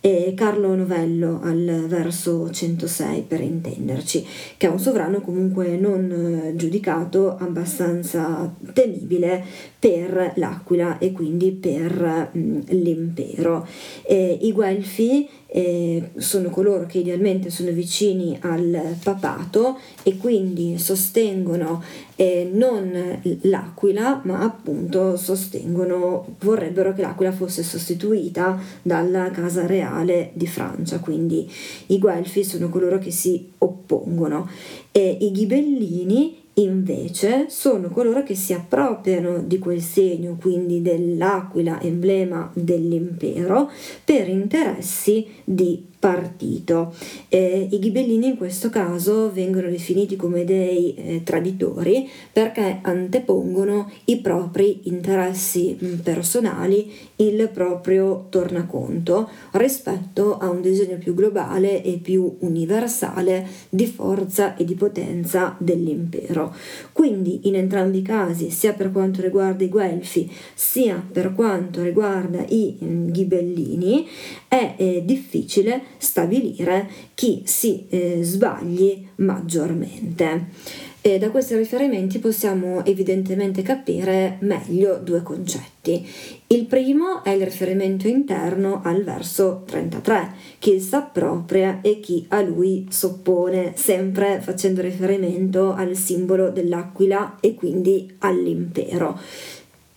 e 0.00 0.32
Carlo 0.36 0.74
Novello 0.74 1.40
al 1.42 1.84
verso 1.88 2.50
106 2.50 3.22
per 3.22 3.40
intenderci, 3.40 4.26
che 4.56 4.66
è 4.66 4.70
un 4.70 4.78
sovrano 4.78 5.20
comunque 5.20 5.76
non 5.76 6.10
eh, 6.10 6.56
giudicato 6.56 7.36
abbastanza 7.36 8.54
temibile 8.72 9.44
per 9.78 10.32
l'Aquila 10.36 10.98
e 10.98 11.12
quindi 11.12 11.52
per 11.52 12.30
mh, 12.32 12.38
mm, 12.38 12.60
l'impero. 12.70 13.66
E 14.02 14.38
I 14.42 14.52
Guelfi 14.52 15.28
eh, 15.46 16.10
sono 16.16 16.50
coloro 16.50 16.84
che 16.86 16.98
idealmente 16.98 17.48
sono 17.48 17.70
vicini 17.70 18.36
al 18.40 18.96
papato 19.02 19.78
e 20.02 20.16
quindi 20.16 20.78
sostengono 20.78 21.82
eh, 22.16 22.50
non 22.52 23.20
l'aquila 23.42 24.20
ma 24.24 24.40
appunto 24.40 25.16
sostengono 25.16 26.34
vorrebbero 26.40 26.92
che 26.92 27.00
l'aquila 27.00 27.32
fosse 27.32 27.62
sostituita 27.62 28.60
dalla 28.82 29.30
casa 29.30 29.64
reale 29.64 30.32
di 30.34 30.46
Francia 30.46 30.98
quindi 30.98 31.50
i 31.86 31.98
guelfi 31.98 32.44
sono 32.44 32.68
coloro 32.68 32.98
che 32.98 33.10
si 33.10 33.52
oppongono 33.58 34.50
i 34.98 35.30
ghibellini 35.30 36.47
invece 36.62 37.46
sono 37.48 37.88
coloro 37.88 38.22
che 38.22 38.34
si 38.34 38.52
appropriano 38.52 39.38
di 39.38 39.58
quel 39.58 39.80
segno, 39.80 40.36
quindi 40.40 40.82
dell'aquila, 40.82 41.80
emblema 41.80 42.50
dell'impero, 42.54 43.70
per 44.04 44.28
interessi 44.28 45.26
di 45.44 45.86
partito. 45.98 46.94
Eh, 47.28 47.68
I 47.70 47.78
ghibellini 47.78 48.28
in 48.28 48.36
questo 48.36 48.70
caso 48.70 49.30
vengono 49.32 49.68
definiti 49.68 50.16
come 50.16 50.44
dei 50.44 50.94
eh, 50.94 51.22
traditori 51.24 52.08
perché 52.32 52.78
antepongono 52.82 53.90
i 54.04 54.18
propri 54.18 54.80
interessi 54.84 55.76
mh, 55.78 55.94
personali, 55.96 56.90
il 57.16 57.50
proprio 57.52 58.26
tornaconto 58.28 59.28
rispetto 59.52 60.38
a 60.38 60.48
un 60.48 60.60
disegno 60.60 60.98
più 60.98 61.14
globale 61.14 61.82
e 61.82 61.98
più 61.98 62.36
universale 62.40 63.46
di 63.68 63.86
forza 63.86 64.56
e 64.56 64.64
di 64.64 64.74
potenza 64.74 65.56
dell'impero. 65.58 66.54
Quindi 66.92 67.40
in 67.48 67.56
entrambi 67.56 67.98
i 67.98 68.02
casi, 68.02 68.50
sia 68.50 68.72
per 68.72 68.92
quanto 68.92 69.20
riguarda 69.20 69.64
i 69.64 69.68
Guelfi, 69.68 70.30
sia 70.54 71.02
per 71.10 71.32
quanto 71.34 71.82
riguarda 71.82 72.44
i 72.48 72.76
mh, 72.78 73.10
ghibellini, 73.10 74.06
è 74.48 74.74
eh, 74.76 75.02
difficile 75.04 75.82
stabilire 75.98 76.88
chi 77.14 77.42
si 77.44 77.86
eh, 77.90 78.20
sbagli 78.22 79.06
maggiormente. 79.16 80.86
E 81.00 81.18
da 81.18 81.30
questi 81.30 81.54
riferimenti 81.54 82.18
possiamo 82.18 82.84
evidentemente 82.84 83.62
capire 83.62 84.36
meglio 84.40 84.96
due 84.96 85.22
concetti. 85.22 86.06
Il 86.48 86.66
primo 86.66 87.22
è 87.22 87.30
il 87.30 87.44
riferimento 87.44 88.08
interno 88.08 88.80
al 88.82 89.04
verso 89.04 89.62
33, 89.64 90.32
chi 90.58 90.80
s'appropria 90.80 91.80
e 91.82 92.00
chi 92.00 92.26
a 92.28 92.40
lui 92.42 92.86
soppone, 92.90 93.74
sempre 93.76 94.40
facendo 94.40 94.82
riferimento 94.82 95.72
al 95.72 95.94
simbolo 95.94 96.50
dell'aquila 96.50 97.36
e 97.40 97.54
quindi 97.54 98.16
all'impero. 98.18 99.18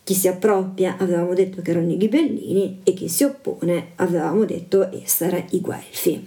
Chi 0.04 0.14
si 0.14 0.28
appropria 0.28 0.96
avevamo 0.98 1.34
detto 1.34 1.62
che 1.62 1.72
erano 1.72 1.92
i 1.92 1.98
ghibellini 1.98 2.82
e 2.84 2.94
chi 2.94 3.08
si 3.08 3.24
oppone 3.24 3.92
avevamo 3.96 4.46
detto 4.46 4.90
essere 4.92 5.46
i 5.52 5.62
guelfi. 5.62 6.26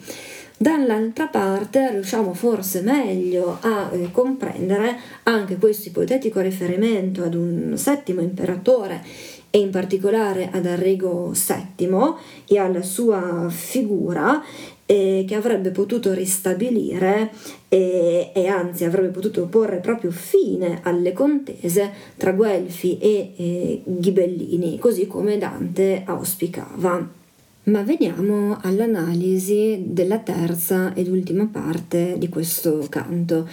Dall'altra 0.56 1.26
parte 1.26 1.90
riusciamo 1.90 2.32
forse 2.32 2.80
meglio 2.80 3.58
a 3.60 3.90
eh, 3.92 4.10
comprendere 4.12 4.96
anche 5.24 5.56
questo 5.56 5.88
ipotetico 5.88 6.40
riferimento 6.40 7.24
ad 7.24 7.34
un 7.34 7.76
settimo 7.76 8.20
imperatore 8.20 9.02
e 9.50 9.58
in 9.58 9.70
particolare 9.70 10.48
ad 10.52 10.66
Arrigo 10.66 11.32
VII 11.32 12.14
e 12.46 12.58
alla 12.58 12.82
sua 12.82 13.48
figura 13.50 14.42
eh, 14.86 15.24
che 15.26 15.34
avrebbe 15.34 15.70
potuto 15.70 16.12
ristabilire 16.12 17.30
e, 17.68 18.30
e, 18.34 18.46
anzi 18.46 18.84
avrebbe 18.84 19.08
potuto 19.08 19.46
porre 19.46 19.78
proprio 19.78 20.10
fine 20.10 20.80
alle 20.82 21.12
contese 21.12 21.90
tra 22.16 22.32
Guelfi 22.32 22.98
e, 22.98 23.32
e 23.36 23.82
Ghibellini, 23.84 24.78
così 24.78 25.06
come 25.06 25.38
Dante 25.38 26.02
auspicava. 26.04 27.22
Ma 27.66 27.82
veniamo 27.82 28.58
all'analisi 28.60 29.84
della 29.86 30.18
terza 30.18 30.92
ed 30.92 31.08
ultima 31.08 31.48
parte 31.50 32.16
di 32.18 32.28
questo 32.28 32.84
canto, 32.90 33.48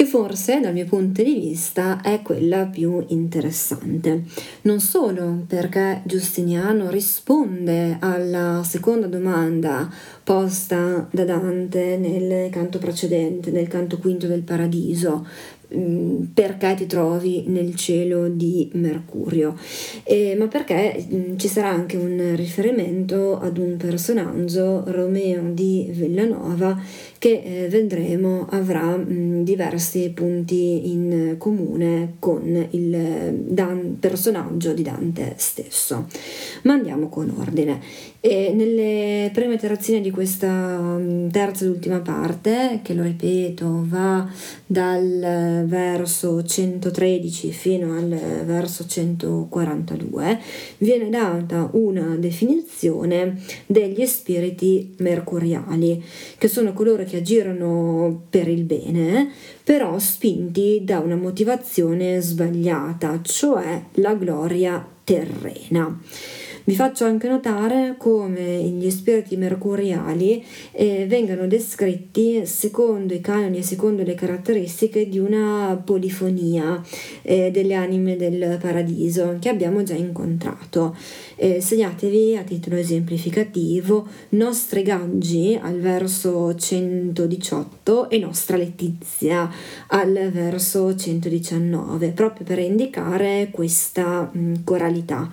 che 0.00 0.06
forse 0.06 0.60
dal 0.60 0.72
mio 0.72 0.86
punto 0.86 1.22
di 1.22 1.34
vista 1.34 2.00
è 2.00 2.22
quella 2.22 2.64
più 2.64 3.04
interessante. 3.08 4.22
Non 4.62 4.80
solo 4.80 5.44
perché 5.46 6.00
Giustiniano 6.06 6.88
risponde 6.88 7.98
alla 8.00 8.62
seconda 8.64 9.08
domanda 9.08 9.92
posta 10.24 11.06
da 11.10 11.24
Dante 11.24 11.98
nel 11.98 12.48
canto 12.48 12.78
precedente, 12.78 13.50
nel 13.50 13.68
canto 13.68 13.98
quinto 13.98 14.26
del 14.26 14.40
Paradiso, 14.40 15.26
Mm, 15.72 16.24
perché 16.34 16.74
ti 16.74 16.86
trovi 16.86 17.44
nel 17.46 17.76
cielo 17.76 18.28
di 18.28 18.68
Mercurio, 18.72 19.56
eh, 20.02 20.34
ma 20.36 20.48
perché 20.48 21.06
mh, 21.08 21.16
mm, 21.16 21.36
ci 21.36 21.46
sarà 21.46 21.68
anche 21.68 21.96
un 21.96 22.34
riferimento 22.34 23.38
ad 23.38 23.56
un 23.56 23.76
personaggio, 23.76 24.82
Romeo 24.90 25.42
di 25.52 25.88
Villanova, 25.92 26.76
che 27.20 27.42
eh, 27.44 27.68
vedremo 27.68 28.46
avrà 28.48 28.96
mh, 28.96 29.12
mm, 29.12 29.42
diversi 29.42 30.08
punti 30.08 30.90
in 30.90 31.34
comune 31.36 32.14
con 32.18 32.66
il 32.70 33.44
Dan- 33.46 33.98
personaggio 34.00 34.72
di 34.72 34.82
Dante 34.82 35.34
stesso. 35.36 36.06
Ma 36.62 36.72
andiamo 36.72 37.10
con 37.10 37.30
ordine. 37.36 38.08
E 38.22 38.52
nelle 38.54 39.30
prime 39.32 39.54
iterazioni 39.54 40.00
di 40.00 40.10
questa 40.10 40.98
terza 41.30 41.64
ed 41.64 41.70
ultima 41.70 42.00
parte, 42.00 42.80
che 42.82 42.94
lo 42.94 43.02
ripeto, 43.02 43.84
va 43.86 44.26
dal 44.66 45.64
verso 45.66 46.42
113 46.42 47.50
fino 47.50 47.96
al 47.96 48.08
verso 48.44 48.86
142 48.86 50.38
viene 50.78 51.08
data 51.08 51.68
una 51.72 52.16
definizione 52.16 53.40
degli 53.66 54.04
spiriti 54.04 54.94
mercuriali, 54.98 56.02
che 56.36 56.48
sono 56.48 56.72
coloro 56.72 57.04
agirono 57.16 58.22
per 58.30 58.48
il 58.48 58.64
bene, 58.64 59.30
però 59.64 59.98
spinti 59.98 60.82
da 60.84 60.98
una 60.98 61.16
motivazione 61.16 62.20
sbagliata, 62.20 63.20
cioè 63.22 63.82
la 63.94 64.14
gloria 64.14 64.86
terrena. 65.04 65.98
Vi 66.70 66.76
faccio 66.76 67.04
anche 67.04 67.26
notare 67.26 67.96
come 67.98 68.62
gli 68.62 68.88
spiriti 68.92 69.36
mercuriali 69.36 70.40
eh, 70.70 71.04
vengano 71.08 71.48
descritti 71.48 72.46
secondo 72.46 73.12
i 73.12 73.20
canoni 73.20 73.58
e 73.58 73.62
secondo 73.64 74.04
le 74.04 74.14
caratteristiche 74.14 75.08
di 75.08 75.18
una 75.18 75.82
polifonia 75.84 76.80
eh, 77.22 77.50
delle 77.50 77.74
anime 77.74 78.14
del 78.14 78.56
paradiso 78.60 79.36
che 79.40 79.48
abbiamo 79.48 79.82
già 79.82 79.94
incontrato. 79.94 80.96
Eh, 81.34 81.60
segnatevi 81.60 82.36
a 82.36 82.42
titolo 82.44 82.76
esemplificativo 82.76 84.06
Nostre 84.28 84.82
Gaggi 84.82 85.58
al 85.60 85.80
verso 85.80 86.54
118 86.54 88.08
e 88.10 88.18
Nostra 88.18 88.56
Letizia 88.56 89.50
al 89.88 90.30
verso 90.32 90.94
119, 90.94 92.10
proprio 92.10 92.46
per 92.46 92.60
indicare 92.60 93.48
questa 93.50 94.30
mh, 94.32 94.62
coralità 94.62 95.28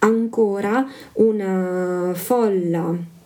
ancora 0.00 0.77
una 1.14 2.12
folla 2.14 3.16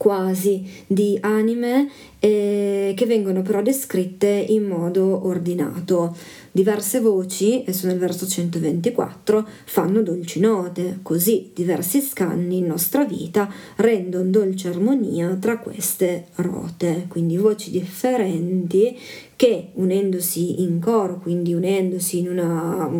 quasi 0.00 0.64
di 0.86 1.18
anime 1.20 1.90
eh, 2.20 2.94
che 2.96 3.04
vengono 3.04 3.42
però 3.42 3.60
descritte 3.60 4.28
in 4.28 4.64
modo 4.64 5.26
ordinato. 5.26 6.16
Diverse 6.50 7.00
voci, 7.00 7.64
e 7.64 7.74
sono 7.74 7.92
il 7.92 7.98
verso 7.98 8.26
124, 8.26 9.46
fanno 9.66 10.00
dolci 10.00 10.40
note, 10.40 11.00
così 11.02 11.50
diversi 11.54 12.00
scanni 12.00 12.56
in 12.56 12.66
nostra 12.66 13.04
vita 13.04 13.52
rendono 13.76 14.30
dolce 14.30 14.68
armonia 14.68 15.36
tra 15.38 15.58
queste 15.58 16.28
rote, 16.36 17.04
quindi 17.08 17.36
voci 17.36 17.70
differenti 17.70 18.98
che 19.36 19.68
unendosi 19.74 20.62
in 20.62 20.80
coro, 20.80 21.18
quindi 21.18 21.52
unendosi 21.52 22.20
in 22.20 22.30
una 22.30 22.90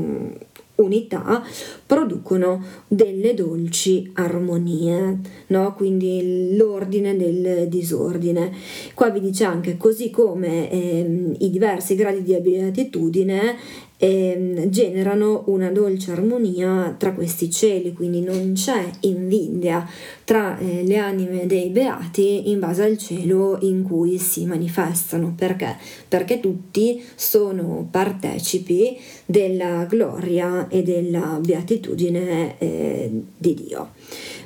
unità 0.81 1.43
producono 1.87 2.63
delle 2.87 3.35
dolci 3.35 4.11
armonie, 4.15 5.19
no? 5.49 5.75
quindi 5.75 6.57
l'ordine 6.57 7.17
del 7.17 7.69
disordine. 7.69 8.53
Qua 8.95 9.11
vi 9.11 9.21
dice 9.21 9.45
anche 9.45 9.77
così 9.77 10.11
come 10.11 10.71
eh, 10.71 11.35
i 11.39 11.51
diversi 11.51 11.95
gradi 11.95 12.23
di 12.23 12.39
beatitudine 12.41 13.57
eh, 14.03 14.67
generano 14.71 15.43
una 15.49 15.71
dolce 15.71 16.13
armonia 16.13 16.95
tra 16.99 17.13
questi 17.13 17.51
cieli, 17.51 17.93
quindi 17.93 18.23
non 18.23 18.53
c'è 18.55 18.83
invidia 19.01 19.87
tra 20.31 20.57
eh, 20.59 20.85
le 20.85 20.97
anime 20.97 21.49
dei 21.49 21.71
beati 21.71 22.51
in 22.51 22.61
base 22.61 22.85
al 22.85 22.97
cielo 22.97 23.59
in 23.63 23.83
cui 23.83 24.17
si 24.17 24.47
manifestano. 24.47 25.35
Perché? 25.37 25.77
Perché 26.07 26.39
tutti 26.39 27.03
sono 27.17 27.89
partecipi 27.91 28.97
della 29.27 29.87
gloria 29.87 30.69
e 30.69 30.85
della 30.85 31.41
beatitudine 31.43 32.55
eh, 32.59 33.11
di 33.37 33.55
Dio. 33.55 33.91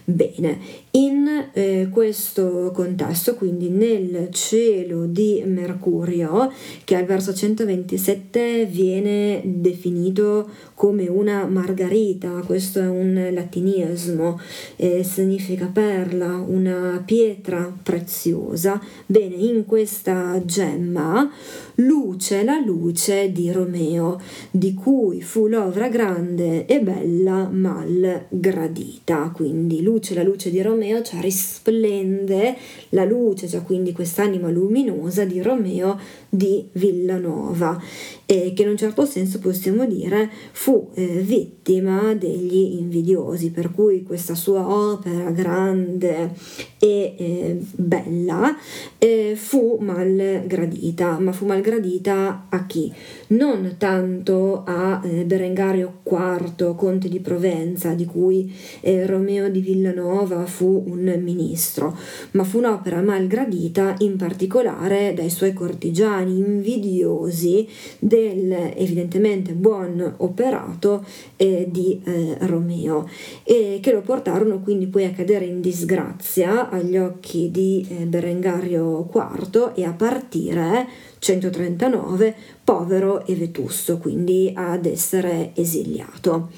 Bene, 0.06 0.58
in 0.90 1.48
eh, 1.54 1.88
questo 1.90 2.70
contesto, 2.74 3.34
quindi 3.34 3.70
nel 3.70 4.28
cielo 4.30 5.06
di 5.06 5.42
Mercurio, 5.46 6.52
che 6.84 6.94
al 6.94 7.06
verso 7.06 7.32
127 7.32 8.66
viene 8.66 9.40
definito 9.44 10.46
come 10.74 11.08
una 11.08 11.46
margarita, 11.46 12.42
questo 12.44 12.80
è 12.80 12.86
un 12.86 13.30
latinismo, 13.32 14.38
eh, 14.76 15.02
significa 15.02 15.70
perla, 15.74 16.36
una 16.36 17.02
pietra 17.04 17.70
preziosa. 17.82 18.80
Bene, 19.04 19.34
in 19.34 19.66
questa 19.66 20.40
gemma 20.44 21.28
luce 21.76 22.44
la 22.44 22.60
luce 22.60 23.32
di 23.32 23.50
Romeo, 23.50 24.20
di 24.50 24.72
cui 24.72 25.20
fu 25.20 25.48
l'ovra 25.48 25.88
grande 25.88 26.64
e 26.66 26.80
bella 26.80 27.48
mal 27.50 28.26
gradita. 28.28 29.32
Quindi 29.34 29.82
luce 29.82 30.14
la 30.14 30.22
luce 30.22 30.50
di 30.50 30.62
Romeo, 30.62 31.02
cioè 31.02 31.20
risplende 31.20 32.56
la 32.90 33.04
luce, 33.04 33.48
cioè 33.48 33.62
quindi 33.62 33.90
quest'anima 33.92 34.48
luminosa 34.48 35.24
di 35.24 35.42
Romeo 35.42 35.98
di 36.28 36.68
Villanova 36.72 37.80
e 38.26 38.52
che 38.54 38.62
in 38.62 38.68
un 38.68 38.76
certo 38.76 39.04
senso 39.04 39.38
possiamo 39.38 39.86
dire 39.86 40.30
fu 40.52 40.90
eh, 40.94 41.20
vittima 41.20 42.14
degli 42.14 42.78
invidiosi, 42.78 43.50
per 43.50 43.70
cui 43.70 44.02
questa 44.02 44.34
sua 44.34 44.66
opera 44.68 45.30
grande 45.30 46.32
e 46.78 47.14
eh, 47.16 47.60
bella 47.76 48.56
eh, 48.98 49.34
fu 49.36 49.78
mal 49.80 50.44
gradita, 50.46 51.18
ma 51.18 51.32
fu 51.32 51.46
mal 51.46 51.60
gradita 51.60 52.46
a 52.48 52.66
chi? 52.66 52.92
Non 53.28 53.76
tanto 53.78 54.62
a 54.64 55.00
eh, 55.04 55.24
Berengario 55.24 56.00
IV, 56.04 56.74
conte 56.76 57.08
di 57.08 57.20
Provenza, 57.20 57.94
di 57.94 58.04
cui 58.04 58.54
eh, 58.80 59.06
Romeo 59.06 59.48
di 59.48 59.60
Villanova 59.60 60.46
fu 60.46 60.84
un 60.86 61.20
ministro, 61.22 61.96
ma 62.32 62.44
fu 62.44 62.58
un'opera 62.58 63.00
mal 63.00 63.26
gradita 63.26 63.94
in 63.98 64.16
particolare 64.16 65.12
dai 65.14 65.30
suoi 65.30 65.52
cortigiani 65.52 66.38
invidiosi 66.38 67.66
del 68.14 68.52
evidentemente 68.76 69.54
buon 69.54 70.14
operato 70.18 71.04
eh, 71.34 71.66
di 71.68 72.00
eh, 72.04 72.36
Romeo 72.42 73.08
e 73.42 73.80
che 73.82 73.90
lo 73.90 74.02
portarono 74.02 74.60
quindi 74.60 74.86
poi 74.86 75.06
a 75.06 75.10
cadere 75.10 75.46
in 75.46 75.60
disgrazia 75.60 76.70
agli 76.70 76.96
occhi 76.96 77.50
di 77.50 77.84
eh, 77.88 78.04
Berengario 78.04 79.10
IV 79.12 79.72
e 79.74 79.84
a 79.84 79.90
partire 79.90 80.86
139 81.18 82.36
povero 82.62 83.26
e 83.26 83.34
vetusto 83.34 83.98
quindi 83.98 84.52
ad 84.54 84.86
essere 84.86 85.50
esiliato. 85.54 86.50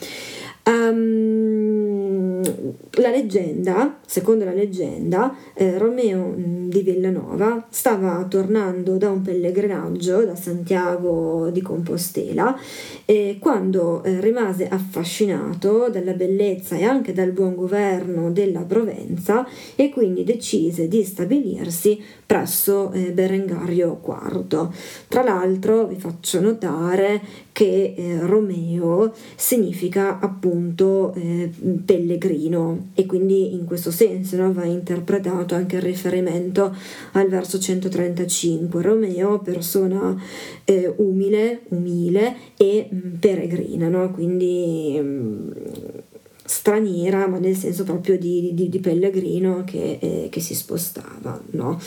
Um, 0.67 1.96
la 2.93 3.11
leggenda, 3.11 3.99
secondo 4.07 4.45
la 4.45 4.53
leggenda, 4.53 5.35
eh, 5.55 5.79
Romeo 5.79 6.35
mm, 6.37 6.69
di 6.69 6.81
Villanova 6.83 7.67
stava 7.71 8.25
tornando 8.29 8.97
da 8.97 9.11
un 9.11 9.23
pellegrinaggio 9.23 10.25
da 10.25 10.37
Santiago 10.37 11.51
di 11.51 11.63
Compostela 11.63 12.59
e 13.05 13.39
quando 13.41 14.03
eh, 14.03 14.21
rimase 14.21 14.69
affascinato 14.69 15.89
dalla 15.91 16.13
bellezza 16.13 16.77
e 16.77 16.85
anche 16.85 17.13
dal 17.13 17.33
buon 17.33 17.55
governo 17.55 18.31
della 18.31 18.63
Provenza 18.63 19.47
e 19.75 19.91
quindi 19.91 20.25
decise 20.25 20.89
di 20.89 21.05
stabilirsi 21.05 22.01
presso 22.25 22.91
eh, 22.93 23.13
Berengario 23.13 24.01
IV. 24.05 24.69
Tra 25.09 25.23
l'altro 25.23 25.87
vi 25.87 25.97
faccio 25.97 26.41
notare 26.41 27.45
che 27.57 27.95
eh, 27.97 28.19
Romeo 28.21 29.15
significa 29.35 30.19
appunto 30.19 31.15
eh, 31.15 31.51
pellegrino 31.87 32.89
e 32.93 33.07
quindi 33.07 33.55
in 33.55 33.65
questo 33.65 33.91
senso 33.91 34.37
no, 34.37 34.53
va 34.53 34.67
interpretato 34.67 35.55
anche 35.55 35.77
il 35.77 35.83
riferimento 35.83 36.77
al 37.13 37.29
verso 37.29 37.59
135. 37.59 38.83
Romeo, 38.83 39.39
persona 39.39 40.15
eh, 40.65 40.93
umile, 40.99 41.63
umile 41.69 42.37
e 42.59 42.89
mh, 42.91 42.95
mm, 42.95 43.15
peregrina, 43.15 43.89
no? 43.89 44.11
quindi 44.11 45.01
mh, 45.01 45.07
mm, 45.07 45.51
straniera, 46.45 47.27
ma 47.27 47.39
nel 47.39 47.57
senso 47.57 47.85
proprio 47.85 48.19
di, 48.19 48.51
di, 48.53 48.69
di 48.69 48.79
pellegrino 48.81 49.65
che, 49.65 49.97
eh, 49.99 50.29
che 50.31 50.41
si 50.41 50.55
spostava. 50.55 51.41
No? 51.53 51.81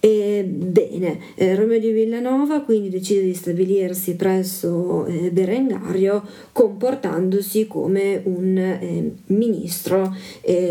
E, 0.00 0.44
bene, 0.44 1.18
eh, 1.34 1.54
Romeo 1.54 1.78
di 1.78 1.90
Villanova 1.90 2.60
quindi 2.60 2.90
decide 2.90 3.22
di 3.22 3.34
stabilirsi 3.34 4.14
presso 4.14 5.06
eh, 5.06 5.30
Berengario 5.30 6.22
comportandosi 6.52 7.66
come 7.66 8.20
un 8.24 8.56
eh, 8.56 9.12
ministro 9.26 10.14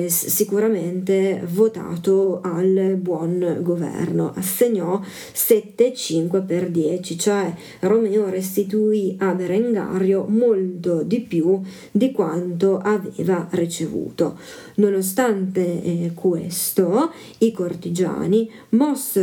sicuramente 0.08 1.42
votato 1.52 2.40
al 2.42 2.98
buon 3.00 3.60
governo. 3.62 4.32
Assegnò 4.36 5.02
7-5 5.02 6.46
per 6.46 6.70
10, 6.70 7.18
cioè 7.18 7.54
Romeo 7.82 8.30
restituì 8.30 9.16
a 9.20 9.34
Berengario 9.34 10.26
molto 10.28 11.04
di 11.04 11.22
più 11.22 11.60
di 11.92 12.12
quanto 12.12 12.78
aveva 12.78 13.48
ricevuto. 13.52 14.38
Nonostante 14.76 15.62
eh, 15.62 16.12
questo, 16.14 17.12
i 17.40 17.52
cortigiani 17.52 18.50
mossero 18.70 19.15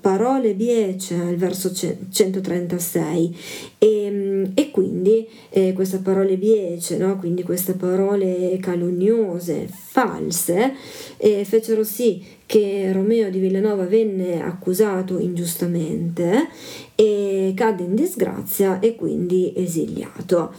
parole 0.00 0.54
biece 0.54 1.14
al 1.14 1.36
verso 1.36 1.72
136 1.72 3.36
e, 3.78 4.50
e 4.54 4.70
quindi 4.70 5.26
eh, 5.50 5.72
queste 5.72 5.98
parole 5.98 6.36
biece, 6.36 6.96
no? 6.96 7.18
quindi 7.18 7.42
queste 7.42 7.74
parole 7.74 8.58
calunniose, 8.60 9.68
false, 9.70 10.74
eh, 11.16 11.44
fecero 11.44 11.84
sì 11.84 12.24
che 12.46 12.90
Romeo 12.92 13.28
di 13.28 13.38
Villanova 13.38 13.84
venne 13.84 14.40
accusato 14.40 15.18
ingiustamente 15.18 16.48
e 16.94 17.52
cadde 17.54 17.82
in 17.82 17.94
disgrazia 17.94 18.78
e 18.78 18.94
quindi 18.94 19.52
esiliato. 19.56 20.52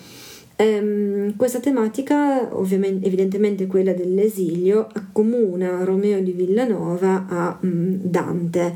Um, 0.60 1.36
questa 1.36 1.60
tematica, 1.60 2.50
evidentemente 2.52 3.68
quella 3.68 3.94
dell'esilio, 3.94 4.88
accomuna 4.92 5.84
Romeo 5.84 6.20
di 6.20 6.32
Villanova 6.32 7.28
a 7.30 7.60
um, 7.62 8.00
Dante. 8.02 8.76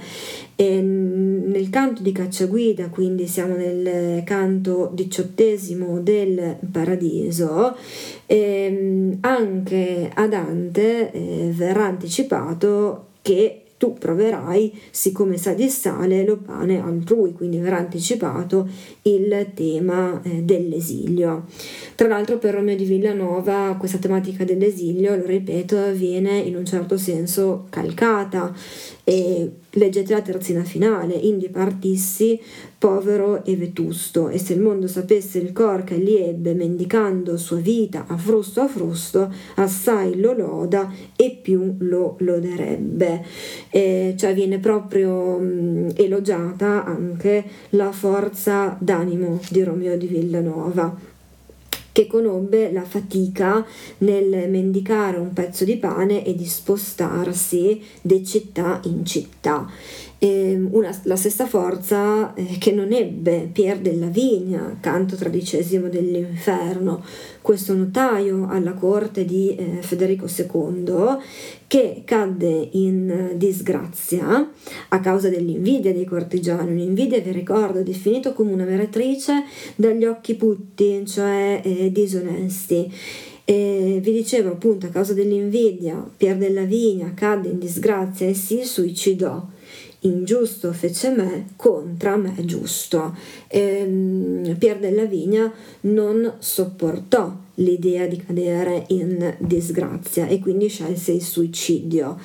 E, 0.56 0.80
nel 0.80 1.70
canto 1.72 2.04
di 2.04 2.12
Cacciaguida, 2.12 2.89
quindi 2.89 3.26
siamo 3.26 3.56
nel 3.56 4.24
canto 4.24 4.91
diciottesimo 4.94 6.00
del 6.02 6.58
Paradiso, 6.72 7.76
ehm, 8.28 9.17
anche 9.22 10.12
a 10.13 10.28
Dante 10.28 11.12
eh, 11.12 11.52
verrà 11.52 11.86
anticipato 11.86 13.08
che 13.24 13.61
tu 13.82 13.94
proverai, 13.94 14.80
siccome 14.91 15.38
sa 15.38 15.56
di 15.56 15.67
sale, 15.67 16.24
lo 16.24 16.38
pane 16.38 16.80
altrui, 16.80 17.34
quindi 17.34 17.58
verrà 17.58 17.80
anticipato 17.80 18.70
il 19.02 19.48
tema 19.56 20.22
eh, 20.22 20.44
dell'esilio. 20.44 21.46
Tra 21.96 22.08
l'altro 22.08 22.38
per 22.38 22.54
Romeo 22.54 22.76
di 22.76 22.86
Villanova 22.86 23.76
questa 23.80 23.98
tematica 23.98 24.44
dell'esilio, 24.44 25.15
lo 25.15 25.26
ripeto, 25.26 25.94
viene 25.94 26.38
in 26.38 26.56
un 26.58 26.63
certo 26.63 26.96
senso 26.96 27.65
calcata 27.72 28.54
e 29.04 29.50
leggete 29.71 30.13
la 30.13 30.21
terzina 30.21 30.63
finale, 30.63 31.13
indi 31.13 31.49
partissi 31.49 32.39
povero 32.77 33.45
e 33.45 33.55
vetusto, 33.55 34.29
e 34.29 34.39
se 34.39 34.53
il 34.53 34.60
mondo 34.60 34.88
sapesse 34.88 35.38
il 35.38 35.53
cor 35.53 35.84
che 35.84 35.95
egli 35.95 36.15
ebbe, 36.15 36.53
mendicando 36.53 37.38
sua 37.38 37.57
vita 37.57 38.05
a 38.07 38.17
frusto 38.17 38.62
a 38.62 38.67
frusto, 38.67 39.31
assai 39.55 40.19
lo 40.19 40.34
loda 40.34 40.91
e 41.15 41.38
più 41.41 41.75
lo 41.79 42.15
loderebbe. 42.19 43.23
E 43.69 44.15
cioè 44.17 44.34
viene 44.34 44.57
proprio 44.57 45.38
mh, 45.38 45.91
elogiata 45.95 46.84
anche 46.84 47.43
la 47.71 47.91
forza 47.91 48.75
d'animo 48.79 49.39
di 49.49 49.63
Romeo 49.63 49.95
di 49.95 50.07
Villanova 50.07 51.11
che 51.91 52.08
conobbe 52.08 52.71
la 52.71 52.84
fatica 52.84 53.65
nel 53.99 54.49
mendicare 54.49 55.17
un 55.17 55.34
pezzo 55.34 55.65
di 55.65 55.77
pane 55.77 56.23
e 56.25 56.36
di 56.36 56.45
spostarsi 56.45 57.82
di 58.01 58.25
città 58.25 58.80
in 58.86 59.06
città. 59.06 59.69
Eh, 60.23 60.55
una, 60.69 60.95
la 61.05 61.15
stessa 61.15 61.47
forza 61.47 62.36
eh, 62.36 62.60
che 62.60 62.71
non 62.71 62.91
ebbe 62.91 63.49
Pier 63.51 63.79
della 63.79 64.05
Vigna, 64.05 64.77
canto 64.79 65.15
tredicesimo 65.15 65.89
dell'inferno, 65.89 67.03
questo 67.41 67.73
notaio 67.73 68.47
alla 68.47 68.73
corte 68.73 69.25
di 69.25 69.55
eh, 69.55 69.79
Federico 69.81 70.27
II, 70.27 71.17
che 71.65 72.03
cadde 72.05 72.69
in 72.73 73.31
disgrazia 73.34 74.47
a 74.89 74.99
causa 74.99 75.29
dell'invidia 75.29 75.91
dei 75.91 76.05
cortigiani, 76.05 76.69
un'invidia, 76.69 77.19
vi 77.19 77.31
ricordo, 77.31 77.81
definito 77.81 78.34
come 78.34 78.53
una 78.53 78.65
meretrice 78.65 79.45
dagli 79.75 80.05
occhi 80.05 80.36
putti, 80.36 81.03
cioè 81.03 81.62
eh, 81.63 81.91
disonesti. 81.91 82.93
E 83.43 83.99
vi 83.99 84.12
dicevo 84.12 84.51
appunto 84.51 84.86
a 84.86 84.89
causa 84.89 85.13
dell'invidia 85.13 86.07
Pier 86.15 86.38
della 86.38 86.62
Vigna 86.62 87.12
cadde 87.15 87.49
in 87.49 87.57
disgrazia 87.57 88.27
e 88.27 88.36
si 88.36 88.63
suicidò 88.63 89.43
ingiusto 90.01 90.71
fece 90.73 91.09
me, 91.09 91.47
contra 91.55 92.15
me 92.15 92.33
giusto. 92.45 93.15
E, 93.47 93.83
um, 93.83 94.55
Pier 94.57 94.79
della 94.79 95.05
Vigna 95.05 95.51
non 95.81 96.35
sopportò 96.39 97.35
l'idea 97.55 98.07
di 98.07 98.17
cadere 98.17 98.85
in 98.87 99.35
disgrazia 99.39 100.27
e 100.27 100.39
quindi 100.39 100.67
scelse 100.67 101.11
il 101.11 101.21
suicidio 101.21 102.17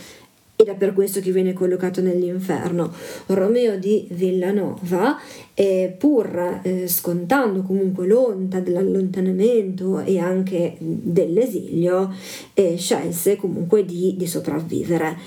ed 0.59 0.69
è 0.69 0.75
per 0.75 0.95
questo 0.95 1.21
che 1.21 1.33
viene 1.33 1.53
collocato 1.53 2.01
nell'inferno. 2.01 2.91
Romeo 3.27 3.79
di 3.79 4.09
Villanova, 4.11 5.19
eh, 5.53 5.95
pur 5.99 6.61
eh, 6.63 6.89
scontando 6.89 7.61
comunque 7.61 8.07
l'onta 8.07 8.61
dell'allontanamento 8.61 10.01
e 10.01 10.19
anche 10.19 10.77
dell'esilio, 10.79 12.11
eh, 12.55 12.79
scelse 12.79 13.37
comunque 13.37 13.85
di, 13.85 14.15
di 14.17 14.27
sopravvivere. 14.27 15.19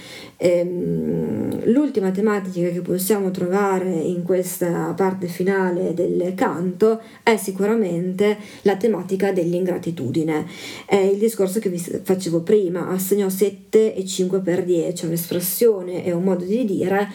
Ehm, 0.41 1.65
l'ultima 1.65 2.11
tematica 2.11 2.69
che 2.69 2.79
possiamo 2.79 3.29
trovare 3.29 3.89
in 3.89 4.23
questa 4.23 4.93
parte 4.95 5.27
finale 5.27 5.93
del 5.93 6.33
canto 6.33 7.01
è 7.23 7.35
sicuramente 7.35 8.37
la 8.61 8.77
tematica 8.77 9.33
dell'ingratitudine. 9.33 10.45
È 10.85 10.95
il 10.95 11.17
discorso 11.17 11.59
che 11.59 11.67
vi 11.67 11.77
facevo 11.77 12.39
prima, 12.39 12.87
assegnò 12.87 13.27
7 13.27 13.93
e 13.93 14.05
5 14.05 14.39
per 14.39 14.63
10, 14.63 15.07
un'espressione 15.07 16.05
e 16.05 16.13
un 16.13 16.23
modo 16.23 16.45
di 16.45 16.63
dire 16.63 17.09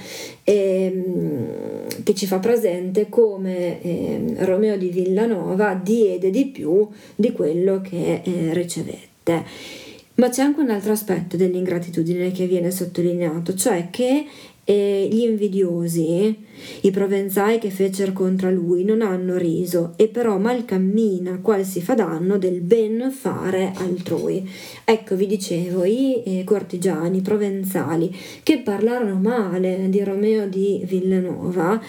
ehm, 0.44 2.02
che 2.02 2.14
ci 2.14 2.26
fa 2.26 2.38
presente 2.40 3.08
come 3.08 3.80
eh, 3.80 4.34
Romeo 4.40 4.76
di 4.76 4.90
Villanova 4.90 5.72
diede 5.74 6.28
di 6.28 6.46
più 6.46 6.87
di 7.14 7.32
quello 7.32 7.80
che 7.80 8.20
eh, 8.22 8.52
ricevette. 8.52 9.82
Ma 10.16 10.29
c'è 10.29 10.42
anche 10.42 10.61
un 10.61 10.70
altro 10.70 10.92
aspetto 10.92 11.37
dell'ingratitudine 11.37 12.31
che 12.31 12.46
viene 12.46 12.70
sottolineato, 12.70 13.55
cioè 13.55 13.88
che 13.90 14.27
e 14.64 15.09
gli 15.11 15.20
invidiosi, 15.20 16.35
i 16.81 16.90
provenzai 16.90 17.59
che 17.59 17.70
fecero 17.70 18.12
contro 18.12 18.50
lui, 18.50 18.83
non 18.85 19.03
hanno 19.03 19.37
riso, 19.37 19.92
e 19.96 20.09
però 20.09 20.38
mal 20.38 20.64
cammina 20.64 21.40
qual 21.42 21.64
si 21.64 21.83
fa 21.83 21.94
danno 21.94 22.38
del 22.38 22.61
ben 22.61 23.11
fare 23.11 23.72
altrui. 23.77 24.48
Ecco, 24.85 25.16
vi 25.16 25.27
dicevo, 25.27 25.85
i 25.85 26.22
eh, 26.24 26.44
cortigiani 26.44 27.20
provenzali 27.20 28.14
che 28.42 28.59
parlarono 28.59 29.16
male 29.16 29.88
di 29.90 30.03
Romeo 30.03 30.48
di 30.48 30.83
Villanova, 30.87 31.81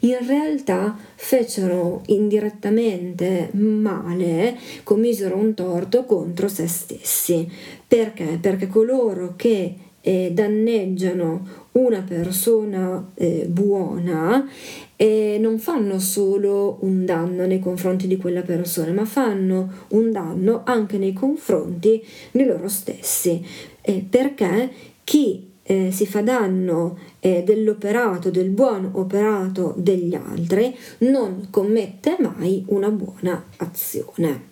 in 0.00 0.18
realtà 0.24 0.96
fecero 1.16 2.02
indirettamente 2.06 3.50
male, 3.52 4.56
commisero 4.84 5.36
un 5.36 5.54
torto 5.54 6.04
contro 6.04 6.46
se 6.46 6.68
stessi. 6.68 7.48
Perché? 7.86 8.38
Perché 8.40 8.68
coloro 8.68 9.34
che 9.36 9.74
eh, 10.00 10.30
danneggiano 10.32 11.59
una 11.72 12.02
persona 12.02 13.10
eh, 13.14 13.46
buona 13.48 14.48
eh, 14.96 15.38
non 15.40 15.58
fanno 15.58 15.98
solo 15.98 16.78
un 16.80 17.04
danno 17.04 17.46
nei 17.46 17.58
confronti 17.58 18.06
di 18.06 18.16
quella 18.18 18.42
persona, 18.42 18.92
ma 18.92 19.04
fanno 19.04 19.72
un 19.88 20.12
danno 20.12 20.62
anche 20.64 20.98
nei 20.98 21.14
confronti 21.14 22.04
di 22.32 22.44
loro 22.44 22.68
stessi, 22.68 23.42
eh, 23.80 24.04
perché 24.08 24.70
chi 25.04 25.48
eh, 25.62 25.90
si 25.90 26.04
fa 26.04 26.20
danno 26.20 26.98
eh, 27.20 27.42
dell'operato, 27.44 28.30
del 28.30 28.50
buon 28.50 28.90
operato 28.92 29.72
degli 29.76 30.14
altri, 30.14 30.76
non 30.98 31.46
commette 31.48 32.16
mai 32.18 32.64
una 32.68 32.90
buona 32.90 33.42
azione. 33.56 34.48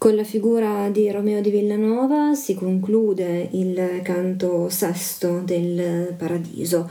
Con 0.00 0.14
la 0.14 0.24
figura 0.24 0.88
di 0.88 1.10
Romeo 1.10 1.42
di 1.42 1.50
Villanova 1.50 2.34
si 2.34 2.54
conclude 2.54 3.50
il 3.50 4.00
canto 4.02 4.70
sesto 4.70 5.40
del 5.40 6.14
Paradiso. 6.16 6.90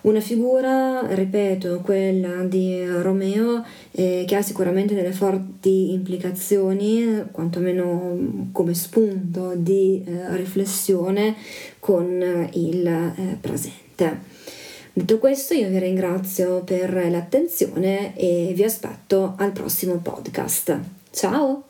Una 0.00 0.18
figura, 0.18 1.06
ripeto, 1.06 1.78
quella 1.84 2.42
di 2.42 2.84
Romeo, 2.84 3.64
eh, 3.92 4.24
che 4.26 4.34
ha 4.34 4.42
sicuramente 4.42 4.96
delle 4.96 5.12
forti 5.12 5.92
implicazioni, 5.92 7.26
quantomeno 7.30 8.48
come 8.50 8.74
spunto 8.74 9.52
di 9.54 10.02
eh, 10.04 10.36
riflessione 10.36 11.36
con 11.78 12.48
il 12.54 12.86
eh, 12.88 13.38
presente. 13.40 14.18
Detto 14.92 15.18
questo, 15.20 15.54
io 15.54 15.68
vi 15.68 15.78
ringrazio 15.78 16.64
per 16.64 17.08
l'attenzione 17.08 18.16
e 18.16 18.50
vi 18.52 18.64
aspetto 18.64 19.34
al 19.36 19.52
prossimo 19.52 19.98
podcast. 19.98 20.76
Ciao! 21.12 21.67